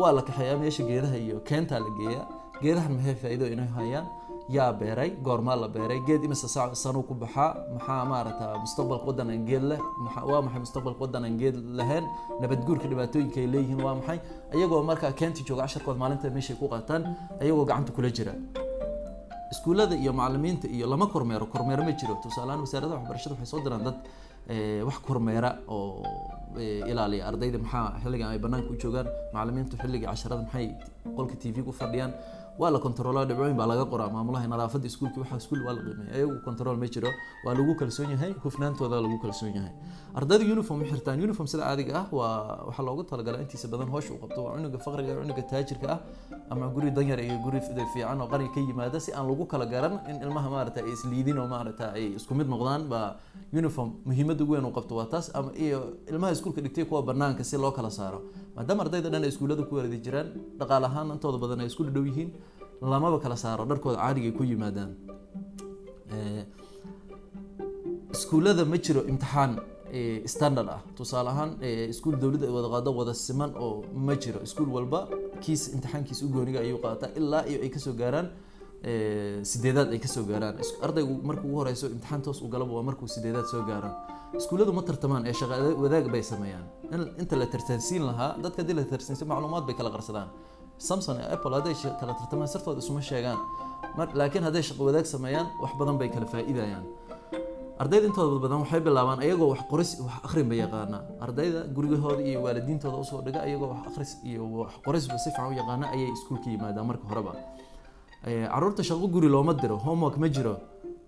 waa 0.00 0.12
la 0.16 0.22
kaxeeyaa 0.28 0.58
meesha 0.62 0.82
geedaha 0.90 1.16
iyo 1.24 1.36
keentaa 1.48 1.80
la 1.84 1.90
geeyaa. 1.98 2.26
Geedahan 2.62 2.92
maxay 2.96 3.14
faa-iido 3.22 3.46
inay 3.54 3.68
hayaan 3.76 4.06
yaa 4.54 4.72
beeray 4.80 5.10
goormaa 5.26 5.56
la 5.62 5.68
beeray 5.68 6.00
geed 6.06 6.22
imase 6.24 6.46
sanuu 6.82 7.02
ku 7.08 7.14
baxaa 7.22 7.48
maxaa 7.74 8.04
maaragta 8.12 8.46
mustaqbalka 8.64 9.06
waddan 9.10 9.30
geed 9.48 9.64
leh 9.70 9.80
waa 10.30 10.40
maxay 10.46 10.60
mustaqbalka 10.64 11.00
waddan 11.04 11.24
aan 11.28 11.36
geed 11.40 11.56
lahayn 11.78 12.04
nabadguurka 12.42 12.86
dhibaatooyinka 12.92 13.38
ay 13.42 13.46
leeyihiin 13.54 13.80
waa 13.86 13.94
maxay 13.98 14.18
ayagoo 14.54 14.82
markaa 14.90 15.12
keenti 15.20 15.40
jooga 15.48 15.62
casharkood 15.66 15.98
maalinta 16.02 16.30
meeshay 16.36 16.56
ku 16.60 16.66
qaataan 16.74 17.02
ayagoo 17.42 17.64
gacanta 17.70 17.92
kula 17.96 18.10
jira. 18.16 18.34
Iskuullada 19.52 19.94
iyo 20.02 20.12
macalimiinta 20.12 20.66
iyo 20.76 20.86
lama 20.92 21.06
kormeero 21.06 21.46
kormeero 21.46 21.82
ma 21.88 21.92
jiro. 22.00 22.14
Tusaalehaan 22.22 22.60
wasaaradda 22.66 22.94
waxbarashada 22.98 23.34
waxay 23.34 23.46
soo 23.52 23.60
diraan 23.64 23.82
dad 23.86 23.98
wax 24.88 24.96
kormeera 25.06 25.50
oo 25.68 26.02
ilaaliya 26.90 27.22
ardayda 27.30 27.58
maxaa 27.64 27.98
xilligan 28.02 28.28
ay 28.34 28.38
banaanka 28.44 28.70
u 28.74 28.76
joogaan 28.82 29.06
macalimiintu 29.34 29.74
xilliga 29.82 30.06
casharada 30.12 30.42
maxay 30.46 30.66
qolka 31.16 31.34
t 31.42 31.52
v 31.54 31.62
ku 31.66 31.72
fadhiyaan 31.80 32.12
waa 32.60 32.70
la 32.74 32.78
controlaa 32.84 33.24
dhibcooyin 33.28 33.56
baa 33.60 33.66
laga 33.70 33.84
qoraa 33.92 34.08
maamulaha 34.16 34.46
nadaafadda 34.52 34.86
iskuulka 34.90 35.18
waxa 35.22 35.36
iskuul 35.42 35.62
waa 35.66 35.74
la 35.76 35.80
qiimeeya 35.86 36.12
ayagu 36.16 36.36
control 36.46 36.76
ma 36.82 36.86
jiro. 36.94 37.10
Waa 37.44 37.54
lagu 37.58 37.74
kalsoon 37.80 38.10
yahay 38.14 38.32
hufnaantooda 38.44 38.96
lagu 39.04 39.18
kalsoon 39.24 39.52
yahay. 39.58 39.72
Ardayda 40.18 40.44
uniform 40.54 40.80
xirtaan. 40.90 41.20
Uniform 41.26 41.46
sida 41.52 41.62
caadiga 41.68 41.92
ah 42.00 42.06
waa 42.18 42.64
waxaa 42.68 42.84
loogu 42.88 43.02
talagalaa 43.10 43.42
intiisa 43.44 43.68
badan 43.72 43.88
hoosha 43.94 44.10
u 44.16 44.18
qabto. 44.22 44.40
Waa 44.46 44.54
cunuga 44.56 44.78
faqriga 44.86 45.12
cunuga 45.20 45.42
taajirka 45.52 45.86
ah 45.94 46.00
ama 46.52 46.66
guri 46.74 46.90
danyar 46.98 47.20
iyo 47.26 47.36
guri 47.44 47.60
fiican 47.92 48.20
oo 48.24 48.28
qariga 48.32 48.52
ka 48.56 48.60
yimaada 48.68 48.98
si 49.04 49.10
aan 49.12 49.26
lagu 49.30 49.44
kala 49.52 49.66
garan 49.74 49.94
in 50.10 50.16
ilmaha 50.26 50.48
maarata 50.54 50.78
ay 50.86 50.92
isliidin 50.96 51.36
oo 51.42 51.46
maarata 51.54 51.86
ay 51.98 52.04
isku 52.18 52.32
mid 52.40 52.48
noqdaan. 52.54 52.82
Baa 52.92 53.06
uniform 53.60 53.90
muhiimada 54.08 54.40
ugu 54.44 54.52
weyn 54.56 54.64
u 54.64 54.72
qabto. 54.78 54.92
Waa 55.00 55.08
taas 55.12 55.26
ama 55.38 55.50
iyo 55.64 55.78
ilmaha 56.12 56.32
iskuulka 56.36 56.60
dhigtay 56.64 56.84
kuwa 56.90 57.02
banaanka 57.10 57.44
si 57.50 57.56
loo 57.64 57.72
kala 57.78 57.90
saaro 57.98 58.20
maadaama 58.56 58.80
ardayda 58.84 59.08
dhan 59.12 59.22
ay 59.26 59.30
iskuullada 59.34 59.62
ku 59.68 59.74
waradi 59.78 59.98
jiraan 60.06 60.28
dhaqaale 60.60 60.86
ahaan 60.90 61.08
intooda 61.14 61.38
badan 61.44 61.60
ay 61.64 61.68
isku 61.72 61.82
dhadhow 61.86 62.04
yihiin 62.10 62.30
lamaba 62.92 63.18
kala 63.24 63.36
saaro 63.44 63.64
dharkooda 63.70 63.98
caadiga 64.02 64.30
ku 64.38 64.42
yimaadaan. 64.50 64.90
Iskuullada 68.16 68.62
ma 68.72 68.76
jiro 68.84 69.00
imtixaan 69.12 69.52
standard 70.34 70.68
ah. 70.76 70.80
Tusaale 70.96 71.28
ahaan 71.34 71.50
iskuul 71.92 72.16
dowladda 72.22 72.46
ay 72.48 72.52
wada 72.56 72.68
qaado 72.74 72.90
wada 73.00 73.12
siman 73.26 73.50
oo 73.64 73.84
ma 74.06 74.14
jiro. 74.22 74.40
Iskuul 74.46 74.68
walba 74.76 75.00
kiis 75.44 75.62
imtixaankiis 75.74 76.20
u 76.24 76.28
gooniga 76.34 76.60
ayuu 76.64 76.78
qaataa 76.84 77.10
ilaa 77.20 77.44
iyo 77.50 77.58
ay 77.64 77.70
ka 77.74 77.78
soo 77.84 77.94
gaaraan 78.00 78.26
sideedaad 79.50 79.88
ay 79.94 80.00
ka 80.04 80.08
soo 80.14 80.24
gaaraan. 80.30 80.54
Ardaygu 80.86 81.14
markuu 81.28 81.48
ugu 81.50 81.58
horeyso 81.60 81.86
imtixaan 81.94 82.22
toos 82.26 82.40
u 82.44 82.48
galaba 82.54 82.72
waa 82.78 82.84
markuu 82.88 83.08
sideedaad 83.16 83.46
soo 83.52 83.62
gaaro 83.70 83.90
iskuulladu 84.40 84.72
ma 84.78 84.82
tartamaan 84.88 85.22
ee 85.26 85.32
shaqa 85.40 85.56
wadaag 85.82 86.06
bay 86.14 86.22
sameeyaan. 86.32 86.64
Inta 87.22 87.34
la 87.40 87.46
tartansiin 87.54 88.02
lahaa 88.08 88.30
dadka 88.44 88.58
haddii 88.62 88.76
la 88.80 88.84
tartansiin 88.92 89.28
macluumaad 89.32 89.64
bay 89.68 89.74
kala 89.80 89.90
qarsadaan. 89.96 90.28
Samson 90.88 91.16
iyo 91.20 91.26
apple 91.34 91.54
hadday 91.58 91.74
kala 92.00 92.12
tartamaan 92.20 92.48
sirtooda 92.54 92.80
isuma 92.84 93.00
sheegaan. 93.10 93.38
Laakiin 94.20 94.44
hadday 94.48 94.62
shaqo 94.68 94.82
wadaag 94.88 95.06
sameeyaan 95.14 95.46
wax 95.62 95.72
badan 95.80 95.96
bay 96.00 96.08
kala 96.14 96.26
faa-iidayaan 96.32 96.84
ardayda 97.82 98.06
intooda 98.08 98.38
badan 98.44 98.58
waxay 98.64 98.80
bilaabaan 98.86 99.18
ayagoo 99.24 99.48
wax 99.52 99.60
qoris 99.70 99.90
wax 100.06 100.14
akhrin 100.26 100.46
bay 100.50 100.58
yaqaana 100.64 100.98
ardayda 101.24 101.60
gurigahooda 101.76 102.22
iyo 102.30 102.38
waalidiintooda 102.44 102.96
u 102.96 103.04
soo 103.10 103.20
dhiga 103.26 103.40
ayagoo 103.46 103.68
wax 103.72 103.80
akhris 103.90 104.10
iyo 104.30 104.42
wax 104.60 104.72
qorisba 104.86 105.16
si 105.24 105.28
fiican 105.34 105.52
u 105.52 105.56
yaqaana 105.60 105.84
ayay 105.94 106.08
iskuulka 106.16 106.48
yimaadaan 106.54 106.86
marka 106.90 107.04
horeba. 107.10 107.32
Caruurta 108.52 108.82
shaqo 108.88 109.06
guri 109.14 109.28
looma 109.34 109.52
diro 109.62 109.76
homework 109.86 110.16
ma 110.22 110.28
jiro 110.36 110.54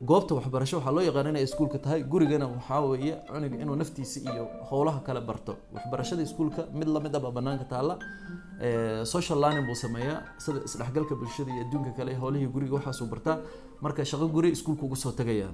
goobta 0.01 0.35
waxbarasho 0.35 0.77
waxaa 0.79 0.93
loo 0.95 1.03
yaqaan 1.03 1.27
inay 1.31 1.43
iskuulka 1.43 1.79
tahay. 1.79 2.03
Gurigana 2.03 2.47
waxaa 2.47 2.81
weeye 2.87 3.15
cunuga 3.27 3.57
inuu 3.63 3.77
naftiisa 3.77 4.21
iyo 4.21 4.45
howlaha 4.71 5.01
kale 5.07 5.21
barto. 5.21 5.57
Waxbarashada 5.75 6.23
iskuulka 6.23 6.67
mid 6.73 6.89
la 6.89 7.01
mid 7.01 7.15
aba 7.17 7.31
banaanka 7.31 7.65
taalla. 7.65 7.99
Social 9.05 9.39
learning 9.41 9.67
buu 9.67 9.75
sameeyaa. 9.75 10.23
Sida 10.39 10.61
isdhexgalka 10.65 11.15
bulshada 11.21 11.51
iyo 11.55 11.63
adduunka 11.67 11.91
kale 11.97 12.15
howlihii 12.15 12.47
guriga 12.47 12.75
waxaasuu 12.79 13.07
bartaa. 13.07 13.39
Marka 13.81 14.05
shaqo 14.05 14.29
guri 14.29 14.51
iskuulka 14.51 14.83
ugu 14.87 14.97
soo 14.97 15.13
tagayaa 15.13 15.51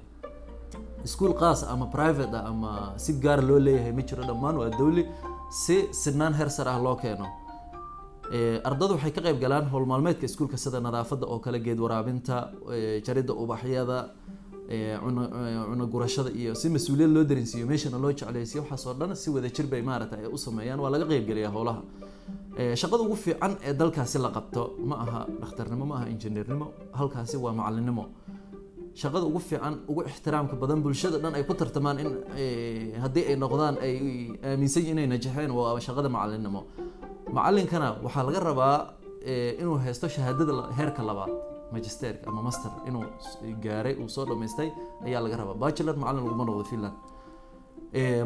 iskuul 1.05 1.33
qaas 1.37 1.63
ama 1.63 1.85
private 1.85 2.33
ah 2.37 2.45
ama 2.49 2.93
si 2.97 3.13
gaara 3.13 3.41
loo 3.41 3.59
leeyahay 3.59 3.91
ma 3.93 4.01
jiro 4.01 4.23
dhammaan 4.25 4.55
waa 4.57 4.69
dawli 4.69 5.03
si 5.49 5.75
sinaan 5.93 6.33
heer 6.33 6.49
sar 6.49 6.67
ah 6.67 6.79
loo 6.81 6.95
keeno 6.95 7.27
ardadu 8.31 8.93
waxay 8.95 9.11
ka 9.13 9.21
qayb 9.21 9.39
galaan 9.39 9.65
howl 9.69 9.85
maalmeedka 9.85 10.25
iskuulka 10.25 10.57
sida 10.57 10.79
nadaafadda 10.81 11.25
oo 11.27 11.39
kale 11.39 11.59
geed 11.59 11.79
waraabinta 11.79 12.49
jaridda 13.05 13.33
ubaxyada 13.33 14.09
cuno 15.03 15.85
gurashada 15.93 16.29
iyo 16.31 16.55
si 16.55 16.69
mas'uuliyad 16.69 17.11
loo 17.15 17.23
dareensiiyo 17.23 17.67
meeshana 17.67 17.97
loo 18.03 18.11
jecleysiyo 18.11 18.61
waxaas 18.63 18.85
oo 18.87 18.93
dhan 18.93 19.15
si 19.15 19.29
wada 19.29 19.49
jir 19.49 19.67
bay 19.67 19.81
maarata 19.81 20.17
ay 20.17 20.25
u 20.25 20.37
sameeyaan 20.37 20.79
waa 20.79 20.89
laga 20.89 21.05
qeybgeliyaa 21.05 21.51
howlaha. 21.55 21.81
Shaqada 22.81 23.03
ugu 23.05 23.15
fiican 23.15 23.51
ee 23.67 23.73
dalkaasi 23.73 24.17
la 24.25 24.29
qabto 24.37 24.61
ma 24.89 24.95
aha 25.03 25.21
dhakhtarnimo 25.41 25.85
ma 25.85 25.95
aha 25.97 26.05
injineernimo 26.13 26.67
halkaasi 26.99 27.37
waa 27.37 27.53
macalinimo 27.53 28.03
shaqada 29.01 29.25
ugu 29.29 29.39
fiican 29.39 29.73
ugu 29.91 30.01
ixtiraamka 30.09 30.55
badan 30.61 30.79
bulshada 30.85 31.17
dhan 31.23 31.33
ay 31.35 31.43
ku 31.43 31.53
tartamaan 31.53 31.97
in 32.03 32.09
haddii 33.03 33.25
ay 33.31 33.35
noqdaan 33.43 33.75
ay 33.85 33.95
aaminsan 34.49 34.83
inay 34.91 35.05
najaxeen 35.13 35.51
waa 35.51 35.77
shaqada 35.87 36.09
macalinimo 36.17 36.61
macalinkana 37.33 37.87
waxaa 38.03 38.23
laga 38.27 38.39
rabaa 38.39 38.77
inuu 39.61 39.77
haysto 39.83 40.07
shahaadada 40.15 40.53
heerka 40.77 41.01
labaad 41.03 41.31
magisterka 41.73 42.27
ama 42.29 42.41
master 42.47 42.71
inuu 42.87 43.03
gaaray 43.63 43.95
uu 44.01 44.09
soo 44.09 44.25
dhamaystay 44.25 44.69
ayaa 45.05 45.21
laga 45.25 45.35
rabaa. 45.41 45.55
Bachelor 45.63 45.95
macalin 46.01 46.23
laguma 46.25 46.45
noqdo 46.49 46.63
finland. 46.71 46.95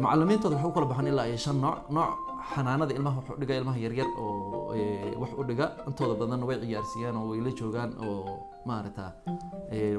Macalimiintooda 0.04 0.56
waxay 0.56 0.70
u 0.70 0.74
kala 0.76 0.86
baxaan 0.90 1.06
ilaa 1.12 1.26
iyo 1.30 1.38
shan 1.44 1.56
nooc 1.64 1.78
nooc 1.96 2.10
xanaanada 2.52 2.92
ilmaha 2.98 3.16
wax 3.20 3.28
u 3.36 3.40
dhiga 3.40 3.54
ilmaha 3.60 3.78
yaryar 3.84 4.08
oo 4.22 4.74
wax 5.22 5.30
u 5.40 5.42
dhiga. 5.48 5.66
Intooda 5.88 6.14
badanna 6.20 6.44
way 6.48 6.56
ciyaarsiiyaan 6.62 7.16
oo 7.20 7.26
way 7.32 7.40
la 7.46 7.50
joogaan 7.58 7.90
oo 8.04 8.34
maarata 8.68 9.06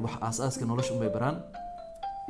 wax 0.05 0.13
aas-aaska 0.27 0.63
nolosha 0.70 0.93
unbay 0.96 1.10
baraan. 1.15 1.38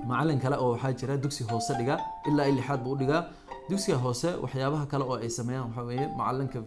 Macalin 0.09 0.39
kale 0.43 0.55
oo 0.63 0.69
waxaa 0.75 0.93
jira 0.99 1.13
dugsi 1.23 1.43
hoose 1.49 1.73
dhiga 1.79 1.95
ilaa 2.29 2.47
i 2.49 2.53
lixaad 2.57 2.79
buu 2.85 2.93
u 2.95 2.99
dhigaa 3.01 3.21
dugsiga 3.71 3.97
hoose 4.03 4.29
waxyaabaha 4.43 4.85
kale 4.91 5.03
oo 5.11 5.17
ay 5.25 5.29
sameeyaan 5.37 5.65
waxaa 5.69 5.85
weeye 5.89 6.05
macalinka 6.19 6.59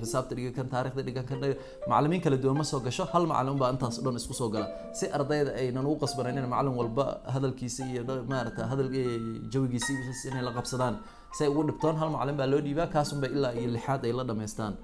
xisaabta 0.00 0.32
dhiga 0.38 0.50
kan 0.58 0.66
taarikhda 0.72 1.02
dhiga 1.08 1.22
kan 1.28 1.38
macalimiin 1.90 2.22
kala 2.24 2.36
duwan 2.42 2.56
ma 2.60 2.64
soo 2.70 2.80
gasho. 2.86 3.04
Hal 3.12 3.24
macalin 3.32 3.56
baa 3.62 3.70
intaas 3.74 3.96
dhan 4.04 4.16
isku 4.20 4.34
soo 4.40 4.48
gala. 4.54 4.66
Si 4.98 5.04
ardayda 5.16 5.50
aynan 5.60 5.84
ugu 5.90 5.98
qasbanayn 6.04 6.38
in 6.40 6.46
macalin 6.54 6.74
walba 6.80 7.04
hadalkiisa 7.34 7.82
iyo 7.90 8.02
maarata 8.30 8.62
hadal 8.70 8.88
jawigiisa 9.52 9.92
inay 10.30 10.42
la 10.48 10.52
qabsadaan 10.58 10.94
si 11.36 11.40
ay 11.44 11.50
ugu 11.52 11.62
dhibtoon 11.68 11.96
hal 12.00 12.08
macalin 12.16 12.36
baa 12.40 12.48
loo 12.52 12.60
dhiibaa 12.66 12.88
kaasunba 12.94 13.26
ilaa 13.36 13.52
iyo 13.60 13.68
lixaad 13.76 14.02
ay 14.08 14.12
la 14.18 14.24
dhamaystaan. 14.30 14.74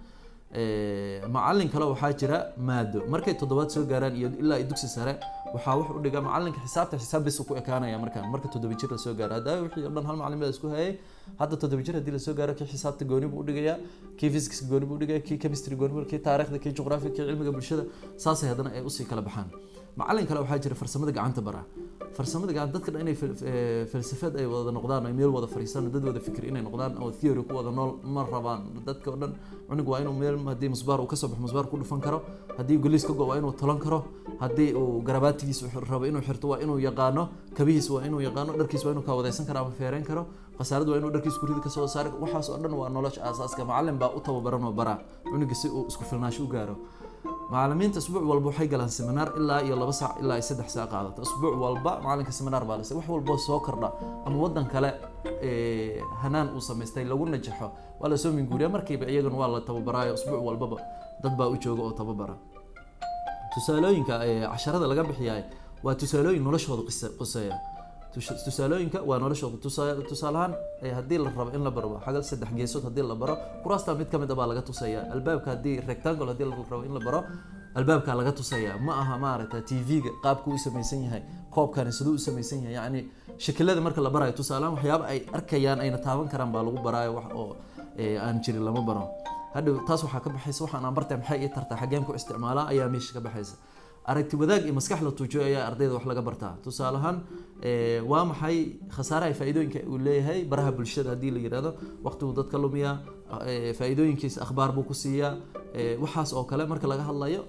Macalin 1.35 1.69
kale 1.73 1.85
waxaa 1.93 2.13
jira 2.21 2.39
maado. 2.69 2.99
Markay 3.13 3.35
toddobaad 3.41 3.71
soo 3.75 3.85
gaaraan 3.91 4.15
iyo 4.21 4.29
ilaa 4.43 4.59
dugsi 4.71 4.89
sare 4.97 5.13
waxaa 5.55 5.75
wax 5.79 5.89
u 5.97 6.01
dhiga 6.05 6.21
macalinka 6.27 6.61
xisaabta 6.67 6.97
xisaab 7.03 7.23
bis 7.27 7.37
ku 7.49 7.53
ekaanaya 7.61 7.99
markaan 8.05 8.31
marka 8.33 8.49
toddoba 8.55 8.75
jir 8.81 8.91
la 8.91 8.99
soo 9.05 9.15
gaaro. 9.21 9.35
Hadda 9.39 9.53
wixii 9.65 9.87
o 9.89 9.91
dhan 9.97 10.05
hal 10.09 10.17
macalin 10.21 10.39
baa 10.43 10.51
isku 10.55 10.67
hayay. 10.75 10.93
Hadda 11.41 11.57
toddoba 11.63 11.83
jir 11.87 11.95
haddii 11.99 12.15
la 12.17 12.21
soo 12.27 12.35
gaaro 12.39 12.53
kii 12.59 12.69
xisaabta 12.73 13.05
gooni 13.11 13.27
buu 13.33 13.41
udhigayaa 13.45 13.77
kii 14.19 14.31
physics 14.35 14.61
gooni 14.71 14.87
buu 14.87 14.97
udhigaya 14.99 15.21
kii 15.27 15.39
chemistry 15.43 15.75
gooni 15.81 15.93
buu 15.97 16.05
kii 16.13 16.21
taarikhda 16.29 16.59
kii 16.63 16.73
juqraafi 16.79 17.09
kii 17.17 17.25
cilmiga 17.29 17.53
bulshada. 17.57 17.85
Saasay 18.17 18.49
haddana 18.53 18.71
ay 18.77 18.83
u 18.89 18.91
sii 18.97 19.07
kala 19.11 19.23
baxaan 19.29 19.49
macalin 19.97 20.27
kale 20.27 20.41
waxaa 20.41 20.59
jira 20.59 20.75
farsamada 20.75 21.13
gacanta 21.13 21.41
bara. 21.43 21.63
Farsamada 22.17 22.53
gacanta 22.53 22.73
dadka 22.79 22.91
dhan 22.93 23.03
inay 23.05 23.15
falsafad 23.93 24.37
ay 24.41 24.47
wada 24.47 24.71
noqdaan 24.73 25.07
ay 25.07 25.13
meel 25.13 25.31
wada 25.31 25.47
fariisaan 25.47 25.91
dad 25.93 26.05
wada 26.05 26.21
fikir 26.21 26.45
inay 26.51 26.63
noqdaan 26.63 26.99
oo 27.03 27.11
theory 27.11 27.43
ku 27.45 27.55
wada 27.55 27.71
nool 27.71 27.99
ma 28.05 28.23
rabaan. 28.25 28.61
Dadka 28.87 29.11
o 29.13 29.17
dhan 29.17 29.33
cunug 29.69 29.87
waa 29.89 30.01
inuu 30.01 30.13
meel 30.15 30.37
haddii 30.51 30.69
musbaar 30.75 31.01
uu 31.01 31.07
ka 31.07 31.17
soo 31.17 31.29
baxo 31.29 31.43
musbaar 31.43 31.67
ku 31.71 31.77
dhufan 31.79 32.01
karo. 32.01 32.23
Haddii 32.59 32.79
goliis 32.79 33.05
ka 33.07 33.13
go 33.13 33.27
waa 33.31 33.39
inuu 33.39 33.53
tolan 33.53 33.79
karo. 33.79 34.05
Haddii 34.41 34.73
uu 34.75 35.03
garabaatigiis 35.03 35.63
rabo 35.91 36.05
inuu 36.07 36.23
xirto 36.23 36.49
waa 36.49 36.59
inuu 36.65 36.79
yaqaano. 36.79 37.29
Kabihiis 37.57 37.91
waa 37.91 38.05
inuu 38.07 38.21
yaqaano. 38.21 38.57
Dharkiis 38.59 38.85
waa 38.85 38.93
inuu 38.93 39.03
kaawadaysan 39.03 39.47
karo 39.47 39.61
ama 39.61 39.71
feereyn 39.71 40.05
karo. 40.05 40.27
Khasaarad 40.59 40.89
waa 40.89 40.99
inuu 40.99 41.11
dharkiis 41.11 41.39
kurida 41.39 41.61
ka 41.61 41.69
soo 41.71 41.87
saari 41.87 42.11
waxaas 42.21 42.49
oo 42.51 42.59
dhan 42.59 42.73
waa 42.75 42.89
nolosha 42.89 43.21
aasaaska 43.25 43.65
macalin 43.65 43.99
baa 43.99 44.11
u 44.17 44.21
tababaran 44.21 44.65
oo 44.65 44.73
bara. 44.73 44.99
Cunuga 45.25 45.55
si 45.55 45.69
uu 45.69 45.87
isku 45.89 46.05
filnaasho 46.05 46.45
u 46.45 46.49
gaaro 46.49 46.77
macalimiinta 47.53 47.99
isbuuc 48.03 48.25
walba 48.31 48.47
waxay 48.51 48.69
galaan 48.73 48.91
seminaar 48.99 49.29
ilaa 49.41 49.61
iyo 49.67 49.75
laba 49.83 49.93
saac 50.01 50.15
ilaa 50.23 50.37
iyo 50.39 50.47
saddex 50.51 50.69
saac 50.77 50.89
qaadata 50.93 51.21
isbuuc 51.27 51.55
walba 51.65 51.93
macalinka 52.05 52.33
seminaar 52.39 52.65
baa 52.69 52.77
lase 52.81 52.93
wax 52.99 53.07
walboo 53.15 53.39
soo 53.47 53.59
kordha 53.67 53.89
ama 54.27 54.37
wadan 54.45 54.67
kale 54.73 54.91
hanaan 56.23 56.49
uu 56.57 56.63
samaystay 56.69 57.05
lagu 57.11 57.25
najaxo 57.35 57.67
waa 58.01 58.09
la 58.13 58.17
soo 58.23 58.31
minguuriya 58.39 58.69
markiiba 58.75 59.05
iyagana 59.13 59.37
waa 59.43 59.49
la 59.55 59.61
tababaraayo 59.69 60.15
isbuuc 60.19 60.43
walbaba. 60.49 60.77
Dad 61.23 61.35
baa 61.39 61.49
u 61.53 61.57
jooga 61.63 61.83
oo 61.87 61.93
tababara. 62.01 62.35
Tusaalooyinka 63.55 64.15
casharada 64.53 64.87
laga 64.91 65.03
bixiyaay 65.09 65.43
waa 65.85 65.95
tusaalooyin 66.01 66.43
noloshooda 66.47 66.83
quseeya 67.21 67.55
tusaalooyinka 68.15 68.99
waa 69.11 69.19
noloshooda 69.19 69.57
tusaalahaan 70.11 70.53
haddii 70.97 71.19
la 71.19 71.31
rabo 71.31 71.51
in 71.57 71.63
la 71.65 71.71
baro 71.71 72.01
xagal 72.05 72.23
saddex 72.31 72.51
geesood 72.59 72.85
haddii 72.89 73.03
la 73.11 73.15
baro. 73.15 73.35
Kuraasta 73.63 73.95
mid 73.95 74.09
ka 74.11 74.19
mid 74.19 74.31
a 74.31 74.35
baa 74.35 74.47
laga 74.51 74.63
tusaya 74.63 75.01
albaabka 75.15 75.51
haddii 75.55 75.77
rectangle 75.89 76.27
haddii 76.33 76.45
la 76.51 76.57
rabo 76.71 76.83
in 76.89 76.95
la 76.95 77.01
baro 77.01 77.21
albaabka 77.79 78.15
laga 78.21 78.33
tusaya 78.33 78.73
ma 78.87 78.93
aha 79.03 79.15
maaragta 79.25 79.63
t 79.63 79.79
v-ga 79.89 80.11
qaabku 80.25 80.49
u 80.55 80.59
samaysan 80.59 81.05
yahay 81.07 81.23
koobkani 81.55 81.93
siduu 81.93 82.15
u 82.15 82.19
samaysan 82.19 82.59
yahay. 82.65 82.75
Yacni 82.79 83.01
shakilada 83.39 83.81
marka 83.81 84.01
la 84.07 84.11
barayo 84.11 84.33
tusaalahaan 84.41 84.75
waxyaaba 84.77 85.05
ay 85.13 85.19
arkayaan 85.39 85.81
ayna 85.85 85.99
taaban 86.07 86.29
karaan 86.33 86.51
baa 86.55 86.63
lagu 86.67 86.79
baraayo 86.87 87.13
wax 87.19 87.27
oo 87.41 87.57
aan 88.27 88.41
jirin 88.45 88.65
lama 88.69 88.83
baro. 88.83 89.05
Hadhow 89.55 89.75
taas 89.87 90.03
waxaa 90.07 90.21
ka 90.25 90.31
baxaysa 90.35 90.61
waxaan 90.67 90.85
aan 90.85 90.95
bartay 90.99 91.17
maxay 91.23 91.39
ii 91.47 91.51
tartaa? 91.55 91.77
Xaggeen 91.83 92.05
ku 92.07 92.13
isticmaalaa 92.19 92.67
ayaa 92.73 92.89
meesha 92.95 93.13
ka 93.17 93.21
baxaysa 93.27 93.55
aragti 94.05 94.37
wadaag 94.37 94.65
iyo 94.65 94.75
maskax 94.75 95.01
la 95.03 95.11
tuujiyo 95.11 95.43
ayaa 95.45 95.67
ardayda 95.69 95.95
wax 95.95 96.05
laga 96.07 96.23
bartaa. 96.23 96.55
Tusaale 96.65 96.97
ahaan 96.99 97.19
waa 98.11 98.25
maxay 98.25 98.77
khasaaraha 98.97 99.35
faa-iidooyinka 99.35 99.81
uu 99.89 99.99
leeyahay? 99.99 100.45
Baraha 100.45 100.73
bulshada 100.73 101.11
haddii 101.11 101.31
la 101.31 101.39
yiraahdo 101.39 101.71
waqtiguu 102.05 102.33
dadka 102.35 102.59
lumiyaa 102.59 102.99
faa-iidooyinkiisa 103.79 104.43
akhbaar 104.43 104.73
buu 104.73 104.83
ku 104.83 104.95
siiyaa 104.95 105.37
waxaas 106.01 106.33
oo 106.33 106.45
kale 106.45 106.67
marka 106.67 106.87
laga 106.89 107.03
hadlayo 107.03 107.45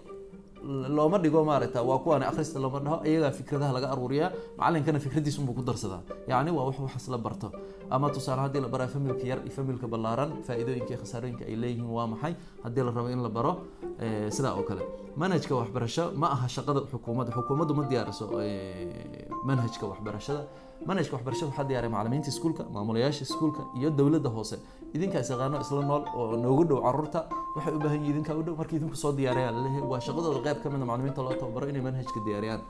looma 0.98 1.18
dhigo 1.24 1.44
maaragta 1.50 1.82
waa 1.90 1.98
kuwaan 2.04 2.24
akhrista 2.24 2.60
looma 2.60 2.80
dhaho 2.80 2.98
iyagaa 3.10 3.32
fikradaha 3.40 3.72
laga 3.76 3.88
aruuriyaa 3.94 4.30
macalinkana 4.58 5.00
fikradiis 5.06 5.38
unbuu 5.40 5.54
ku 5.54 5.62
darsadaa 5.70 6.02
yacni 6.28 6.52
waa 6.58 6.66
wax 6.70 6.78
waxaas 6.80 7.08
la 7.10 7.18
barto. 7.18 7.52
Ama 7.90 8.10
tusaale 8.10 8.42
haddii 8.46 8.62
la 8.62 8.68
baraa 8.74 8.88
familka 8.88 9.24
yar 9.32 9.40
iyo 9.46 9.52
familka 9.58 9.88
ballaaran 9.94 10.32
faa-iidooyinka 10.48 10.96
khasaarooyinka 11.02 11.44
ay 11.50 11.56
leeyihiin 11.62 11.90
waa 11.98 12.08
maxay 12.08 12.34
haddii 12.64 12.84
la 12.88 12.92
rabo 12.98 13.10
in 13.10 13.22
la 13.26 13.30
baro 13.30 13.54
sidaa 14.36 14.54
oo 14.60 14.64
kale. 14.70 14.82
Manhajka 15.22 15.54
waxbarasho 15.60 16.06
ma 16.22 16.28
aha 16.36 16.48
shaqada 16.56 16.82
xukuumadda 16.92 17.32
xukuumaddu 17.38 17.74
ma 17.80 17.84
diyaariso 17.92 18.26
manhajka 19.50 19.86
waxbarashada. 19.92 20.42
Manhajka 20.88 21.14
waxbarashada 21.18 21.48
waxaa 21.52 21.64
diyaaray 21.70 21.90
macalimiinta 21.96 22.30
iskuulka 22.34 22.64
maamulayaasha 22.74 23.22
iskuulka 23.28 23.62
iyo 23.80 23.90
dowladda 23.90 24.30
hoose 24.36 24.56
idinkaas 24.96 25.30
yaqaano 25.34 25.58
isla 25.64 25.82
nool 25.90 26.04
oo 26.20 26.36
noogu 26.44 26.64
dhow 26.70 26.80
carruurta 26.86 27.20
waxay 27.56 27.74
u 27.76 27.80
baahan 27.84 28.00
yihiin 28.04 28.14
idinkaa 28.16 28.36
u 28.40 28.44
dhow 28.48 28.56
markii 28.60 28.78
idinku 28.80 28.96
soo 29.04 29.12
diyaarayaan. 29.20 29.56
Laleeyahay 29.58 29.84
waa 29.92 30.00
shaqadooda 30.06 30.40
qayb 30.46 30.58
ka 30.64 30.68
mid 30.74 30.82
a 30.82 30.86
macalimiinta 30.90 31.22
loo 31.26 31.34
tababaro 31.42 31.66
inay 31.72 31.82
manhajka 31.88 32.20
diyaariyaan. 32.28 32.62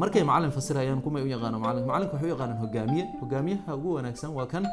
Markay 0.00 0.22
macalin 0.30 0.50
fasirayaan 0.56 1.00
kumay 1.04 1.22
u 1.22 1.28
yaqaano 1.34 1.58
macalin 1.64 1.84
macalinka 1.88 2.14
waxay 2.16 2.28
u 2.28 2.32
yaqaanaan 2.34 2.60
hogaamiye. 2.64 3.04
Hogaamiyaha 3.20 3.70
ugu 3.78 3.88
wanaagsan 3.96 4.30
waa 4.38 4.46
kan 4.52 4.64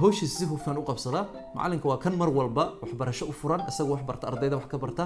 hawshiisa 0.00 0.36
si 0.38 0.44
hufan 0.46 0.76
u 0.78 0.82
qabsada. 0.88 1.20
Macalinka 1.54 1.86
waa 1.90 1.98
kan 2.04 2.14
mar 2.20 2.28
walba 2.38 2.64
waxbarasho 2.82 3.24
u 3.26 3.32
furan 3.32 3.60
isaga 3.70 3.90
wax 3.94 4.02
barta 4.08 4.24
ardayda 4.30 4.56
wax 4.56 4.66
ka 4.72 4.78
barta. 4.78 5.04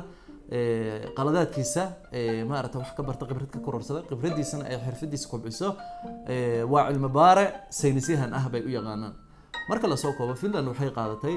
Qaladaadkiisa 1.17 1.83
maarata 2.51 2.77
wax 2.83 2.91
ka 2.97 3.03
barta 3.03 3.25
khibrad 3.29 3.51
ka 3.55 3.59
kororsada. 3.67 4.01
Khibradiisana 4.09 4.65
ay 4.69 4.77
xirfadiisa 4.85 5.27
kobciso. 5.33 5.69
Waa 6.73 6.89
cilmi 6.93 7.09
baare 7.09 7.45
saynisyahan 7.71 8.33
ah 8.39 8.45
bay 8.53 8.61
u 8.69 8.69
yaqaanaan 8.79 9.15
marka 9.69 9.87
la 9.93 9.97
soo 10.03 10.13
koobo 10.19 10.35
finland 10.43 10.67
waxay 10.71 10.91
qaadatay 10.99 11.37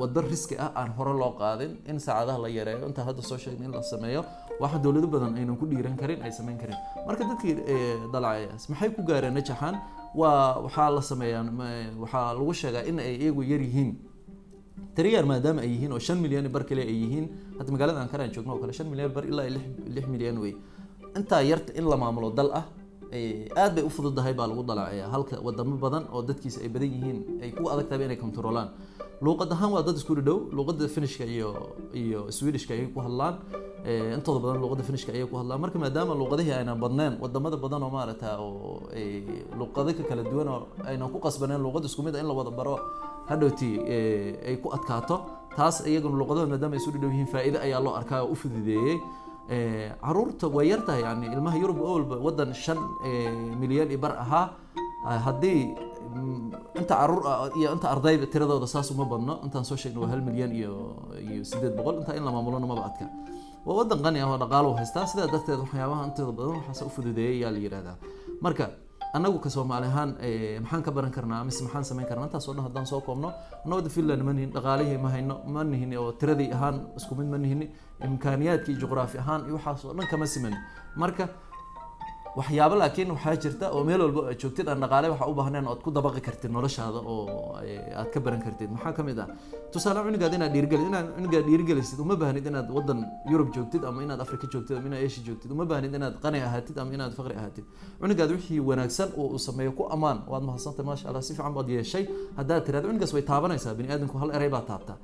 wado 0.00 0.20
riski 0.32 0.54
ah 0.64 0.70
aan 0.80 0.90
hore 0.96 1.12
loo 1.20 1.32
qaadin 1.40 1.72
in 1.90 1.98
saacadaha 2.06 2.38
la 2.44 2.48
yareeyo. 2.58 2.86
Intaan 2.88 3.06
hadda 3.08 3.22
soo 3.30 3.36
sheegnay 3.44 3.66
in 3.68 3.72
la 3.78 3.82
sameeyo. 3.82 4.22
Waxa 4.62 4.78
dowlado 4.84 5.06
badan 5.14 5.36
aynan 5.40 5.56
ku 5.60 5.66
dhiiran 5.70 5.96
karin 6.00 6.22
ay 6.26 6.32
samayn 6.38 6.56
karin. 6.62 6.76
Marka 7.06 7.24
dadkii 7.30 7.54
dalacayaas 8.14 8.64
maxay 8.72 8.90
ku 8.96 9.02
gaareen 9.10 9.34
najaxan 9.38 9.74
waa 10.20 10.62
waxaa 10.64 10.88
la 10.96 11.02
sameeyaa 11.10 11.44
waxaa 12.02 12.32
lagu 12.38 12.52
sheegaa 12.62 12.84
in 12.90 12.98
ay 13.04 13.14
iyagu 13.24 13.42
yar 13.52 13.60
yihiin. 13.68 13.90
Tiriyaar 14.96 15.26
maadaama 15.32 15.60
ay 15.64 15.70
yihiin 15.74 15.92
oo 15.92 15.98
shan 16.06 16.18
milyan 16.24 16.48
bar 16.54 16.64
kale 16.70 16.82
ay 16.92 16.96
yihiin. 17.02 17.26
Hadda 17.58 17.70
magaalada 17.74 18.00
ankara 18.04 18.22
aan 18.24 18.32
joogno 18.34 18.52
oo 18.56 18.60
kale 18.64 18.72
shan 18.78 18.88
milyan 18.92 19.12
bar 19.16 19.24
ilaa 19.30 19.48
lix 19.96 20.06
milyan 20.14 20.38
wey 20.44 20.54
intaa 21.18 21.42
yarta 21.50 21.70
in 21.78 21.84
la 21.92 21.96
maamulo 22.02 22.30
dal 22.38 22.48
ah 22.60 22.64
aad 23.12 23.74
bay 23.76 23.84
u 23.84 23.90
fududahay 23.90 24.32
baa 24.34 24.46
lagu 24.50 24.62
dalaacaya 24.64 25.06
halka 25.14 25.36
wadamo 25.46 25.76
badan 25.84 26.04
oo 26.12 26.22
dadkiisa 26.28 26.58
ay 26.64 26.68
badan 26.74 26.90
yihiin 26.96 27.18
ay 27.44 27.50
ku 27.52 27.68
adag 27.72 27.88
tahay 27.90 28.06
inay 28.08 28.16
controlaan. 28.16 28.68
Luuqad 29.22 29.52
ahaan 29.54 29.70
waa 29.76 29.82
dad 29.86 29.96
isku 30.00 30.14
dhow 30.16 30.38
luuqada 30.56 30.88
finishka 30.88 31.24
iyo 31.24 31.48
iyo 31.94 32.20
swedishka 32.32 32.72
ayay 32.74 32.88
ku 32.94 32.98
hadlaan. 33.04 33.34
Intooda 34.16 34.40
badan 34.44 34.58
luuqada 34.64 34.82
finishka 34.88 35.12
ayay 35.12 35.26
ku 35.30 35.36
hadlaan. 35.40 35.60
Marka 35.60 35.78
maadaama 35.78 36.14
luuqadihii 36.20 36.54
aynan 36.58 36.78
badneen 36.80 37.20
waddamada 37.22 37.56
badan 37.64 37.82
oo 37.86 37.90
maaragta 37.96 38.28
oo 38.40 38.88
luuqado 39.58 39.90
ka 39.98 40.02
kala 40.08 40.22
duwan 40.24 40.48
oo 40.48 40.60
aynan 40.88 41.08
ku 41.12 41.18
qasbaneen 41.20 41.60
luuqada 41.62 41.86
isku 41.86 42.02
mid 42.02 42.16
in 42.16 42.26
la 42.26 42.34
wada 42.34 42.50
baro 42.50 42.76
hadhowti 43.30 43.70
ay 44.48 44.56
ku 44.62 44.68
adkaato. 44.76 45.16
Taas 45.56 45.84
iyaguna 45.86 46.16
luuqadaha 46.16 46.46
maadaama 46.48 46.74
ay 46.76 46.80
isu 46.82 46.90
dhow 46.96 47.10
yihiin 47.12 47.28
faa-iide 47.28 47.58
ayaa 47.60 47.80
loo 47.84 47.94
arkaa 48.00 48.24
oo 48.24 48.32
u 48.32 48.34
fududeeyey 48.34 48.96
carruurta 49.48 50.46
way 50.48 50.68
yar 50.70 50.82
tahay 50.86 51.02
yani 51.02 51.26
ilmaha 51.34 51.56
yurub 51.58 51.78
owalba 51.80 52.16
wadan 52.26 52.52
shan 52.54 52.78
milyan 53.60 53.90
iyo 53.90 53.98
bar 53.98 54.14
ahaa. 54.24 54.50
Haddii 55.02 55.74
inta 56.78 56.94
carruur 57.00 57.22
iyo 57.58 57.72
inta 57.74 57.90
ardayda 57.90 58.26
tiradooda 58.26 58.66
saas 58.66 58.90
uma 58.90 59.04
badno. 59.04 59.40
Intaan 59.44 59.64
soo 59.64 59.76
sheegna 59.76 60.00
waa 60.00 60.10
hal 60.14 60.20
milyan 60.22 60.52
iyo 60.52 60.72
iyo 61.20 61.42
sideed 61.44 61.74
boqol. 61.76 62.00
Intaa 62.00 62.16
in 62.16 62.24
la 62.24 62.30
maamulona 62.30 62.66
maba 62.66 62.84
adka. 62.90 63.06
Waa 63.66 63.76
wadan 63.82 63.98
qani 64.04 64.20
ah 64.22 64.30
oo 64.30 64.38
dhaqaalo 64.38 64.70
haystaa. 64.78 65.06
Sidaa 65.06 65.26
darteed 65.26 65.58
waxyaabaha 65.64 66.02
intooda 66.08 66.32
badan 66.38 66.54
waxaas 66.62 66.86
u 66.86 66.90
fududeeyay 66.96 67.42
ayaa 67.42 67.50
la 67.54 67.58
yihahdaa 67.58 67.96
marka 68.42 68.64
annagu 69.16 69.38
ka 69.44 69.50
soomaali 69.50 69.86
ahaan 69.86 70.10
maxaan 70.64 70.82
ka 70.86 70.90
baran 70.96 71.10
karnaa 71.16 71.44
mise 71.44 71.60
maxaan 71.66 71.84
samayn 71.84 72.06
karnaa? 72.10 72.26
Intaasoo 72.30 72.54
dhan 72.56 72.64
haddaan 72.66 72.86
soo 72.86 73.00
koobno 73.06 73.28
annagoo 73.64 73.90
finland 73.96 74.22
ma 74.22 74.32
nihin 74.32 74.50
dhaqaalihii 74.56 74.98
ma 75.04 75.08
hayno 75.14 75.34
ma 75.54 75.62
nihin 75.64 75.90
oo 75.98 76.12
tiradii 76.20 76.50
ahaan 76.56 76.76
isku 76.98 77.14
mid 77.18 77.28
ma 77.34 77.38
nihin 77.38 77.60
imkaaniyaadkii 78.08 78.76
juqraafi 78.82 79.16
ahaan 79.22 79.40
iyo 79.46 79.54
waxaas 79.58 79.84
oo 79.88 79.94
dhan 79.98 80.06
kama 80.12 80.26
siman. 80.34 80.54
Marka 81.02 81.24
waxyaabo 82.38 82.74
laakiin 82.80 83.10
waxaa 83.14 83.36
jirta 83.42 83.66
oo 83.76 83.82
meel 83.88 84.00
walba 84.04 84.20
aad 84.30 84.38
joogtid 84.42 84.66
aan 84.68 84.80
dhaqaale 84.82 85.08
waxa 85.12 85.26
u 85.30 85.34
baahneen 85.40 85.66
oad 85.72 85.80
ku 85.84 85.90
dabaqi 85.96 86.20
kartid 86.26 86.50
noloshaada 86.56 87.00
oo 87.12 87.56
aad 88.00 88.08
ka 88.14 88.20
baran 88.24 88.40
kartid. 88.46 88.70
Maxaa 88.72 88.92
ka 88.96 89.02
mid 89.08 89.18
ah? 89.24 89.28
Tusaale 89.72 90.00
cunugaad 90.06 90.32
inaad 90.38 90.52
dhiirigeli 90.54 90.84
inaad 90.90 91.06
cunugaad 91.16 91.44
dhiirigelisid 91.48 91.98
uma 92.04 92.16
baahnid 92.22 92.46
inaad 92.50 92.68
wadan 92.76 93.00
yurub 93.30 93.48
joogtid 93.54 93.84
ama 93.84 94.00
inaad 94.06 94.20
afrika 94.24 94.46
joogtid 94.52 94.76
ama 94.80 94.86
inaad 94.88 95.04
asia 95.08 95.22
joogtid. 95.28 95.50
Uma 95.56 95.64
baahnid 95.70 95.92
inaad 95.98 96.14
qani 96.24 96.38
ahaatid 96.48 96.76
ama 96.82 96.92
inaad 96.96 97.12
faqri 97.18 97.34
ahaatid. 97.40 97.64
Cunugaad 98.00 98.30
wixii 98.36 98.60
wanaagsan 98.70 99.08
oo 99.20 99.26
uu 99.36 99.38
sameeyo 99.48 99.72
ku 99.78 99.84
amaan 99.96 100.18
waad 100.32 100.42
mahadsantay 100.48 100.84
maasha 100.88 101.08
allah 101.12 101.22
si 101.28 101.34
fiican 101.36 101.52
baad 101.58 101.68
yeeshay. 101.76 102.04
Haddaad 102.38 102.62
tirahdo 102.66 102.88
cunugaas 102.88 103.12
way 103.16 103.22
taabanaysaa 103.30 103.74
bini 103.78 103.88
aadamku 103.92 104.16
hal 104.22 104.30
eray 104.36 104.48
baa 104.56 104.64
taabtaa 104.70 104.96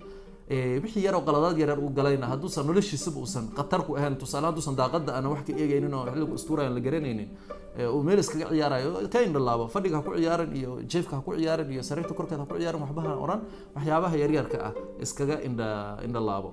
wixii 0.50 1.04
yaroo 1.06 1.20
qaladaad 1.28 1.58
yaryar 1.62 1.78
uu 1.78 1.90
galayna 1.98 2.26
hadduusan 2.32 2.64
noloshiisaba 2.66 3.18
uusan 3.20 3.44
khatar 3.56 3.80
ku 3.86 3.92
ahayn 3.98 4.16
tusaale 4.16 4.46
hadduusan 4.48 4.74
daaqada 4.80 5.12
ana 5.18 5.28
wax 5.32 5.42
ka 5.46 5.52
eegaynin 5.52 5.92
oo 5.98 6.04
xilligu 6.12 6.34
istuurayan 6.40 6.72
la 6.76 6.80
garanaynin 6.80 7.28
uu 7.94 8.00
meel 8.06 8.18
iskaga 8.24 8.46
ciyaarayo 8.52 8.90
ka 9.12 9.18
indhalaabo 9.28 9.64
fadhiga 9.74 9.96
ha 10.00 10.02
ku 10.06 10.12
ciyaaran 10.16 10.50
iyo 10.60 10.70
jeefka 10.92 11.14
ha 11.16 11.22
ku 11.26 11.36
ciyaaran 11.36 11.68
iyo 11.74 11.82
sariirta 11.90 12.14
korkeeda 12.18 12.42
ha 12.44 12.48
ku 12.48 12.56
ciyaaran 12.60 12.80
waxbaha 12.84 13.12
oran 13.24 13.40
waxyaabaha 13.76 14.16
yaryarka 14.22 14.56
ah 14.68 14.72
iskaga 15.04 15.36
indha 15.48 15.68
indhalaabo 16.06 16.50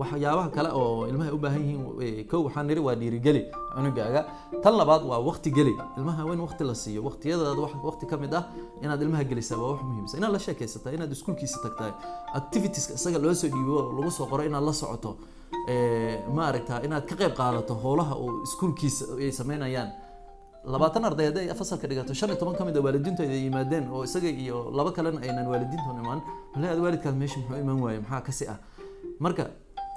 waxyaabaha 0.00 0.48
kale 0.56 0.70
oo 0.74 1.06
ilmaha 1.10 1.30
u 1.32 1.38
baahan 1.38 1.62
yihiin 1.62 2.26
kow 2.30 2.40
waxaan 2.46 2.66
niri 2.66 2.80
waa 2.80 2.94
dhiirigeli 3.00 3.42
cunugaaga. 3.74 4.20
Tan 4.62 4.74
labaad 4.80 5.02
waa 5.10 5.18
waqti 5.28 5.50
geli. 5.50 5.74
Ilmaha 5.98 6.24
waa 6.26 6.34
in 6.34 6.40
waqti 6.46 6.64
la 6.64 6.74
siiyo. 6.74 7.00
Waqtiyadaada 7.06 7.60
waqti 7.88 8.06
ka 8.10 8.16
mid 8.16 8.34
ah 8.34 8.44
inaad 8.82 9.02
ilmaha 9.02 9.24
gelisaa 9.24 9.56
waa 9.62 9.70
wax 9.72 9.82
muhiimsan 9.88 10.18
inaad 10.18 10.32
la 10.32 10.38
sheekaysataa 10.46 10.92
inaad 10.96 11.12
iskuulkiisa 11.12 11.58
tagtaa 11.62 11.92
activitieska 12.34 12.94
isaga 12.98 13.18
loo 13.18 13.34
soo 13.34 13.48
dhiibo 13.54 13.92
lagu 13.98 14.10
soo 14.10 14.26
qoro 14.26 14.42
inaad 14.44 14.64
la 14.64 14.72
socoto 14.72 15.16
ma 16.34 16.42
aragtaa 16.50 16.82
inaad 16.86 17.04
ka 17.10 17.14
qayb 17.20 17.32
qaadato 17.38 17.74
howlaha 17.74 18.14
oo 18.14 18.42
iskuulkiisa 18.46 19.04
ay 19.22 19.30
sameynayaan. 19.32 19.90
Labaatan 20.64 21.04
arday 21.04 21.26
hadday 21.28 21.46
fasalka 21.54 21.86
dhigato 21.88 22.14
shan 22.14 22.28
iyo 22.30 22.38
toban 22.40 22.56
ka 22.58 22.64
mid 22.64 22.76
a 22.76 22.80
waalidiintooda 22.80 23.30
ay 23.30 23.42
yimaadeen 23.46 23.84
oo 23.92 24.02
isaga 24.08 24.28
iyo 24.28 24.70
laba 24.76 24.90
kalena 24.96 25.20
aynan 25.20 25.46
waalidiintoon 25.52 25.96
imaan. 26.02 26.20
Walahi 26.54 26.70
ad 26.74 26.80
waalidkaad 26.84 27.16
meesha 27.20 27.38
muxuu 27.40 27.60
imaan 27.64 27.80
waaye 27.84 27.98
maxaa 28.00 28.20
kasi 28.28 28.44
ah? 28.48 28.58
Marka 29.20 29.44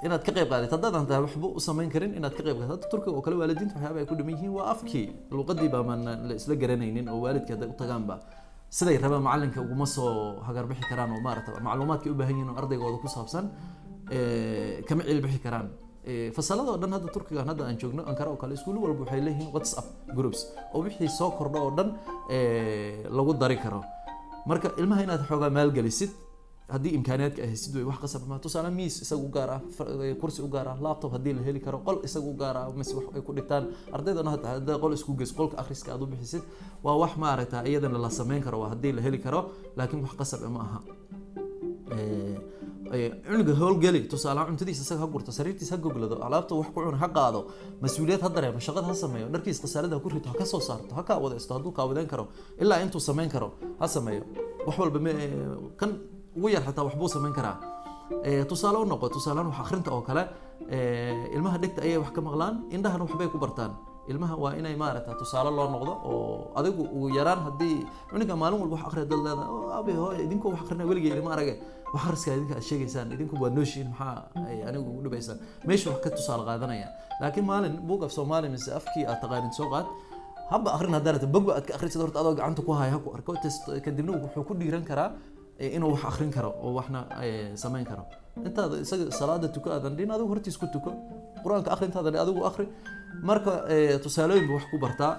inaad 0.06 0.22
ka 0.26 0.32
qayb 0.36 0.48
qaadato 0.52 0.74
haddaadan 0.76 1.06
taa 1.10 1.20
waxba 1.24 1.46
u 1.58 1.60
samayn 1.68 1.90
karin 1.94 2.12
inaad 2.18 2.34
ka 2.38 2.42
qayb 2.46 2.58
qaadato. 2.62 2.84
Turkiga 2.92 3.12
oo 3.16 3.22
kale 3.26 3.36
waalidiinta 3.40 3.74
waxyaaba 3.76 3.98
ay 4.02 4.06
ku 4.10 4.14
dhiman 4.18 4.34
yihiin 4.36 4.52
waa 4.58 4.66
afkii. 4.74 5.06
Luqadii 5.36 5.68
baa 5.74 5.82
maan 5.88 6.02
la 6.28 6.34
isla 6.40 6.54
garanaynin 6.62 7.06
oo 7.12 7.18
waalidka 7.24 7.52
hadday 7.54 7.68
u 7.72 7.76
tagaanba. 7.82 8.14
Siday 8.76 8.96
rabaan 9.02 9.22
macalinka 9.26 9.58
uguma 9.64 9.86
soo 9.86 10.38
hagarbixi 10.46 10.84
karaan 10.90 11.10
oo 11.16 11.20
maarata 11.26 11.50
macluumaadkay 11.66 12.10
u 12.12 12.16
baahan 12.20 12.34
yihiin 12.36 12.50
oo 12.52 12.56
ardaygooda 12.60 12.98
ku 13.04 13.08
saabsan 13.16 13.44
kama 14.88 15.02
cilbixi 15.08 15.40
karaan. 15.46 15.68
Fasalada 16.36 16.70
oo 16.72 16.78
dhan 16.82 16.92
hadda 16.96 17.08
turkigan 17.16 17.46
hadda 17.50 17.62
aan 17.68 17.76
joogno 17.80 18.02
ankara 18.10 18.30
oo 18.30 18.36
kale 18.42 18.54
iskuul 18.54 18.76
walba 18.84 19.02
waxay 19.04 19.20
leeyihiin 19.26 19.50
whatsapp 19.54 19.86
groups 20.16 20.40
oo 20.74 20.80
wixii 20.86 21.08
soo 21.18 21.30
kordho 21.38 21.58
oo 21.66 21.70
dhan 21.78 21.88
lagu 23.16 23.32
dari 23.42 23.56
karo. 23.64 23.82
Marka 24.48 24.68
ilmaha 24.80 25.02
inaad 25.06 25.22
xoogaa 25.28 25.50
maalgelisid 25.50 26.10
haddii 26.72 26.92
imkaaniyaadka 26.98 27.40
ay 27.44 27.48
haysid 27.52 27.74
wey 27.76 27.84
wax 27.90 27.98
qasab 28.04 28.22
ma 28.30 28.36
tusaale 28.44 28.70
miis 28.78 28.94
isaga 29.04 29.28
gaar 29.36 29.50
ah 29.56 29.60
kursi 30.20 30.40
u 30.46 30.48
gaar 30.54 30.66
ah 30.72 30.76
laptop 30.86 31.12
haddii 31.16 31.32
la 31.38 31.42
heli 31.48 31.60
karo 31.66 31.78
qol 31.86 31.96
isaga 32.08 32.32
gaar 32.42 32.56
ah 32.62 32.66
mise 32.80 32.92
wax 32.98 33.06
ay 33.16 33.22
ku 33.28 33.32
dhigtaan 33.38 33.64
ardaydana 33.96 34.30
hata 34.36 34.48
haddaa 34.54 34.76
qol 34.82 34.92
isku 34.98 35.12
geys 35.20 35.32
qolka 35.38 35.56
akhriska 35.62 35.88
aad 35.94 36.02
u 36.02 36.06
bixisid 36.12 36.42
waa 36.84 36.96
wax 37.02 37.12
maaragta 37.24 37.64
iyadana 37.70 37.98
la 38.06 38.10
sameyn 38.20 38.42
karo 38.46 38.56
waa 38.62 38.70
haddii 38.74 38.92
la 38.98 39.02
heli 39.06 39.18
karo 39.26 39.40
laakiin 39.78 40.02
wax 40.06 40.12
qasab 40.20 40.40
ma 40.56 40.60
aha. 40.66 40.78
Cunuga 43.28 43.54
howlgeli 43.60 44.00
tusaale 44.12 44.40
cuntadiisa 44.48 44.82
isaga 44.86 45.00
ha 45.04 45.06
gurto 45.14 45.30
sariirtiisa 45.38 45.72
ha 45.76 45.80
goglado 45.84 46.16
alaabta 46.26 46.54
wax 46.60 46.68
ku 46.74 46.80
cuna 46.84 46.98
ha 47.02 47.08
qaado 47.16 47.40
mas'uuliyad 47.82 48.20
ha 48.24 48.28
dareemo 48.36 48.60
shaqada 48.66 48.86
ha 48.90 48.94
sameeyo 49.02 49.26
dharkiis 49.34 49.58
khasaalada 49.64 49.96
ha 49.96 50.00
ku 50.04 50.08
rito 50.14 50.28
ha 50.32 50.34
ka 50.40 50.44
soo 50.52 50.60
saarto 50.68 50.92
ha 50.98 51.02
kaa 51.08 51.18
hadduu 51.56 51.72
kaawadeyn 51.78 52.08
karo 52.12 52.24
ilaa 52.62 52.80
intuu 52.84 53.00
sameyn 53.08 53.28
karo 53.34 53.48
ha 53.80 53.86
sameeyo. 53.96 54.22
Wax 54.66 54.76
walba 54.82 54.98
kan 55.80 55.90
ugu 56.38 56.48
yar 56.54 56.62
xataa 56.66 56.84
waxbuu 56.88 57.08
samayn 57.14 57.34
karaa. 57.38 57.56
Tusaale 58.48 58.78
u 58.78 58.84
noqo 58.86 59.06
tusaalehaan 59.14 59.50
wax 59.52 59.58
akrinta 59.64 59.90
oo 59.92 60.02
kale 60.08 60.22
ilmaha 61.36 61.58
dhegta 61.62 61.80
ayay 61.82 61.98
wax 62.02 62.10
ka 62.16 62.20
maqlaan 62.20 62.54
indhahana 62.70 63.04
waxbay 63.04 63.28
ku 63.28 63.38
bartaan. 63.38 63.72
Ilmaha 64.08 64.34
waa 64.42 64.52
inay 64.56 64.76
maaragta 64.76 65.12
tusaale 65.20 65.50
loo 65.52 65.68
noqdo 65.74 65.92
oo 66.08 66.52
adigu 66.58 66.82
ugu 66.96 67.08
yaraan 67.18 67.40
haddii 67.46 67.84
cunuga 68.10 68.34
maalin 68.42 68.58
walba 68.62 68.76
wax 68.76 68.84
akriya 68.88 69.04
dad 69.10 69.20
leeda 69.26 69.44
abi 69.78 69.92
hooy 70.00 70.16
idinkoo 70.24 70.50
wax 70.54 70.60
akrinaya 70.64 70.88
weligay 70.90 71.12
ilma 71.18 71.30
arage. 71.36 71.54
Wax 71.92 72.00
akhriska 72.04 72.30
idinka 72.36 72.54
aad 72.56 72.64
sheegaysaan 72.68 73.12
idinku 73.14 73.34
waa 73.42 73.50
nooshiin 73.56 73.88
maxaa 73.92 74.32
ay 74.48 74.58
anigu 74.68 74.88
ugu 74.92 75.00
dhibaysaan. 75.04 75.38
Meesha 75.68 75.90
wax 75.92 76.00
ka 76.04 76.10
tusaale 76.16 76.42
qaadanaya. 76.48 76.88
Laakiin 77.20 77.44
maalin 77.50 77.74
buug 77.88 78.02
af 78.04 78.12
soomaali 78.16 78.48
mise 78.48 78.70
afkii 78.78 79.04
aad 79.10 79.20
taqaanin 79.22 79.52
soo 79.58 79.68
qaad 79.72 79.86
haba 80.52 80.68
akrin 80.76 80.94
haddaa 80.96 81.12
rabta 81.14 81.28
bagba 81.34 81.50
aad 81.58 81.64
ka 81.68 81.72
akhrisid 81.76 82.00
horta 82.00 82.18
adoo 82.22 82.32
gacanta 82.38 82.62
ku 82.64 82.72
haya 82.72 82.92
ha 82.96 82.98
arko 83.16 83.32
kadibna 83.84 84.12
wuxuu 84.24 84.44
ku 84.48 84.52
dhiiran 84.60 84.84
karaa 84.90 85.12
inuu 85.58 85.90
wax 85.94 86.04
akrin 86.10 86.30
karo 86.36 86.50
oo 86.64 86.72
waxna 86.78 87.00
samayn 87.62 87.84
karo. 87.90 88.04
Intaada 88.48 88.76
isaga 88.84 89.04
salaada 89.20 89.48
tuko 89.56 89.68
aadan 89.74 89.96
dhin 89.98 90.10
adigu 90.14 90.28
hortiis 90.32 90.56
ku 90.60 90.66
tuko 90.74 90.90
qur'aanka 91.44 91.70
akrintaada 91.74 92.08
adigu 92.24 92.40
akri 92.50 92.66
marka 93.30 93.52
tusaalooyinba 94.04 94.52
wax 94.58 94.64
ku 94.70 94.76
bartaa 94.84 95.12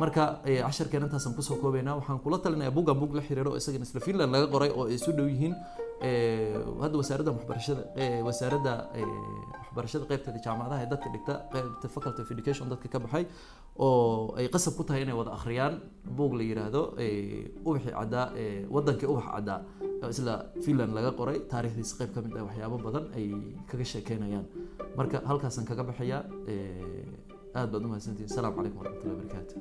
marka 0.00 0.24
casharkeen 0.44 1.02
intaasaan 1.06 1.34
ku 1.38 1.42
soo 1.42 1.56
koobaynaa 1.62 1.96
waxaan 1.98 2.20
kula 2.24 2.38
talinayaa 2.44 2.74
bugan 2.78 2.96
bug 3.00 3.12
la 3.18 3.22
xiriiro 3.28 3.52
isagana 3.60 3.84
isla 3.88 4.00
finland 4.06 4.30
laga 4.34 4.46
qoray 4.54 4.70
oo 4.78 4.84
ay 4.88 4.94
isu 4.98 5.10
dhow 5.18 5.26
yihiin 5.32 5.54
hadda 6.82 6.96
wasaaradda 7.02 7.30
waxbarashada 7.36 7.82
wasaaradda 8.28 8.72
waxbarashada 9.62 10.04
qaybteeda 10.10 10.38
jaamacadaha 10.46 10.80
ee 10.84 10.88
dadka 10.92 11.08
dhigta 11.14 11.34
qaybta 11.54 11.86
faculty 11.96 12.20
of 12.24 12.30
education 12.34 12.64
dadka 12.72 12.86
ka 12.94 12.98
baxay 13.04 13.24
oo 13.86 14.34
ay 14.38 14.46
qasab 14.54 14.74
ku 14.78 14.82
tahay 14.88 15.02
inay 15.06 15.16
wada 15.20 15.32
akhriyaan 15.38 15.74
buug 16.18 16.32
la 16.38 16.44
yiraahdo 16.50 16.82
ubaxii 17.68 17.94
caddaa 17.98 18.26
wadankii 18.76 19.08
ubax 19.12 19.26
caddaa 19.34 19.60
isla 20.14 20.34
finland 20.64 20.92
laga 20.96 21.10
qoray. 21.20 21.38
Taariikhdiisa 21.52 21.94
qayb 22.00 22.10
ka 22.16 22.20
mid 22.24 22.34
ah 22.40 22.44
waxyaabo 22.48 22.76
badan 22.86 23.04
ay 23.18 23.24
kaga 23.70 23.84
sheekeynayaan. 23.92 24.44
Marka 24.98 25.16
halkaasaan 25.30 25.66
kaga 25.70 25.82
baxayaa 25.90 26.20
aad 27.58 27.70
baad 27.72 27.84
umahadsantihin 27.88 28.30
asalaamu 28.30 28.56
calaykum 28.58 28.78
waraxmatullahi 28.82 29.16
wabarakaatu 29.18 29.54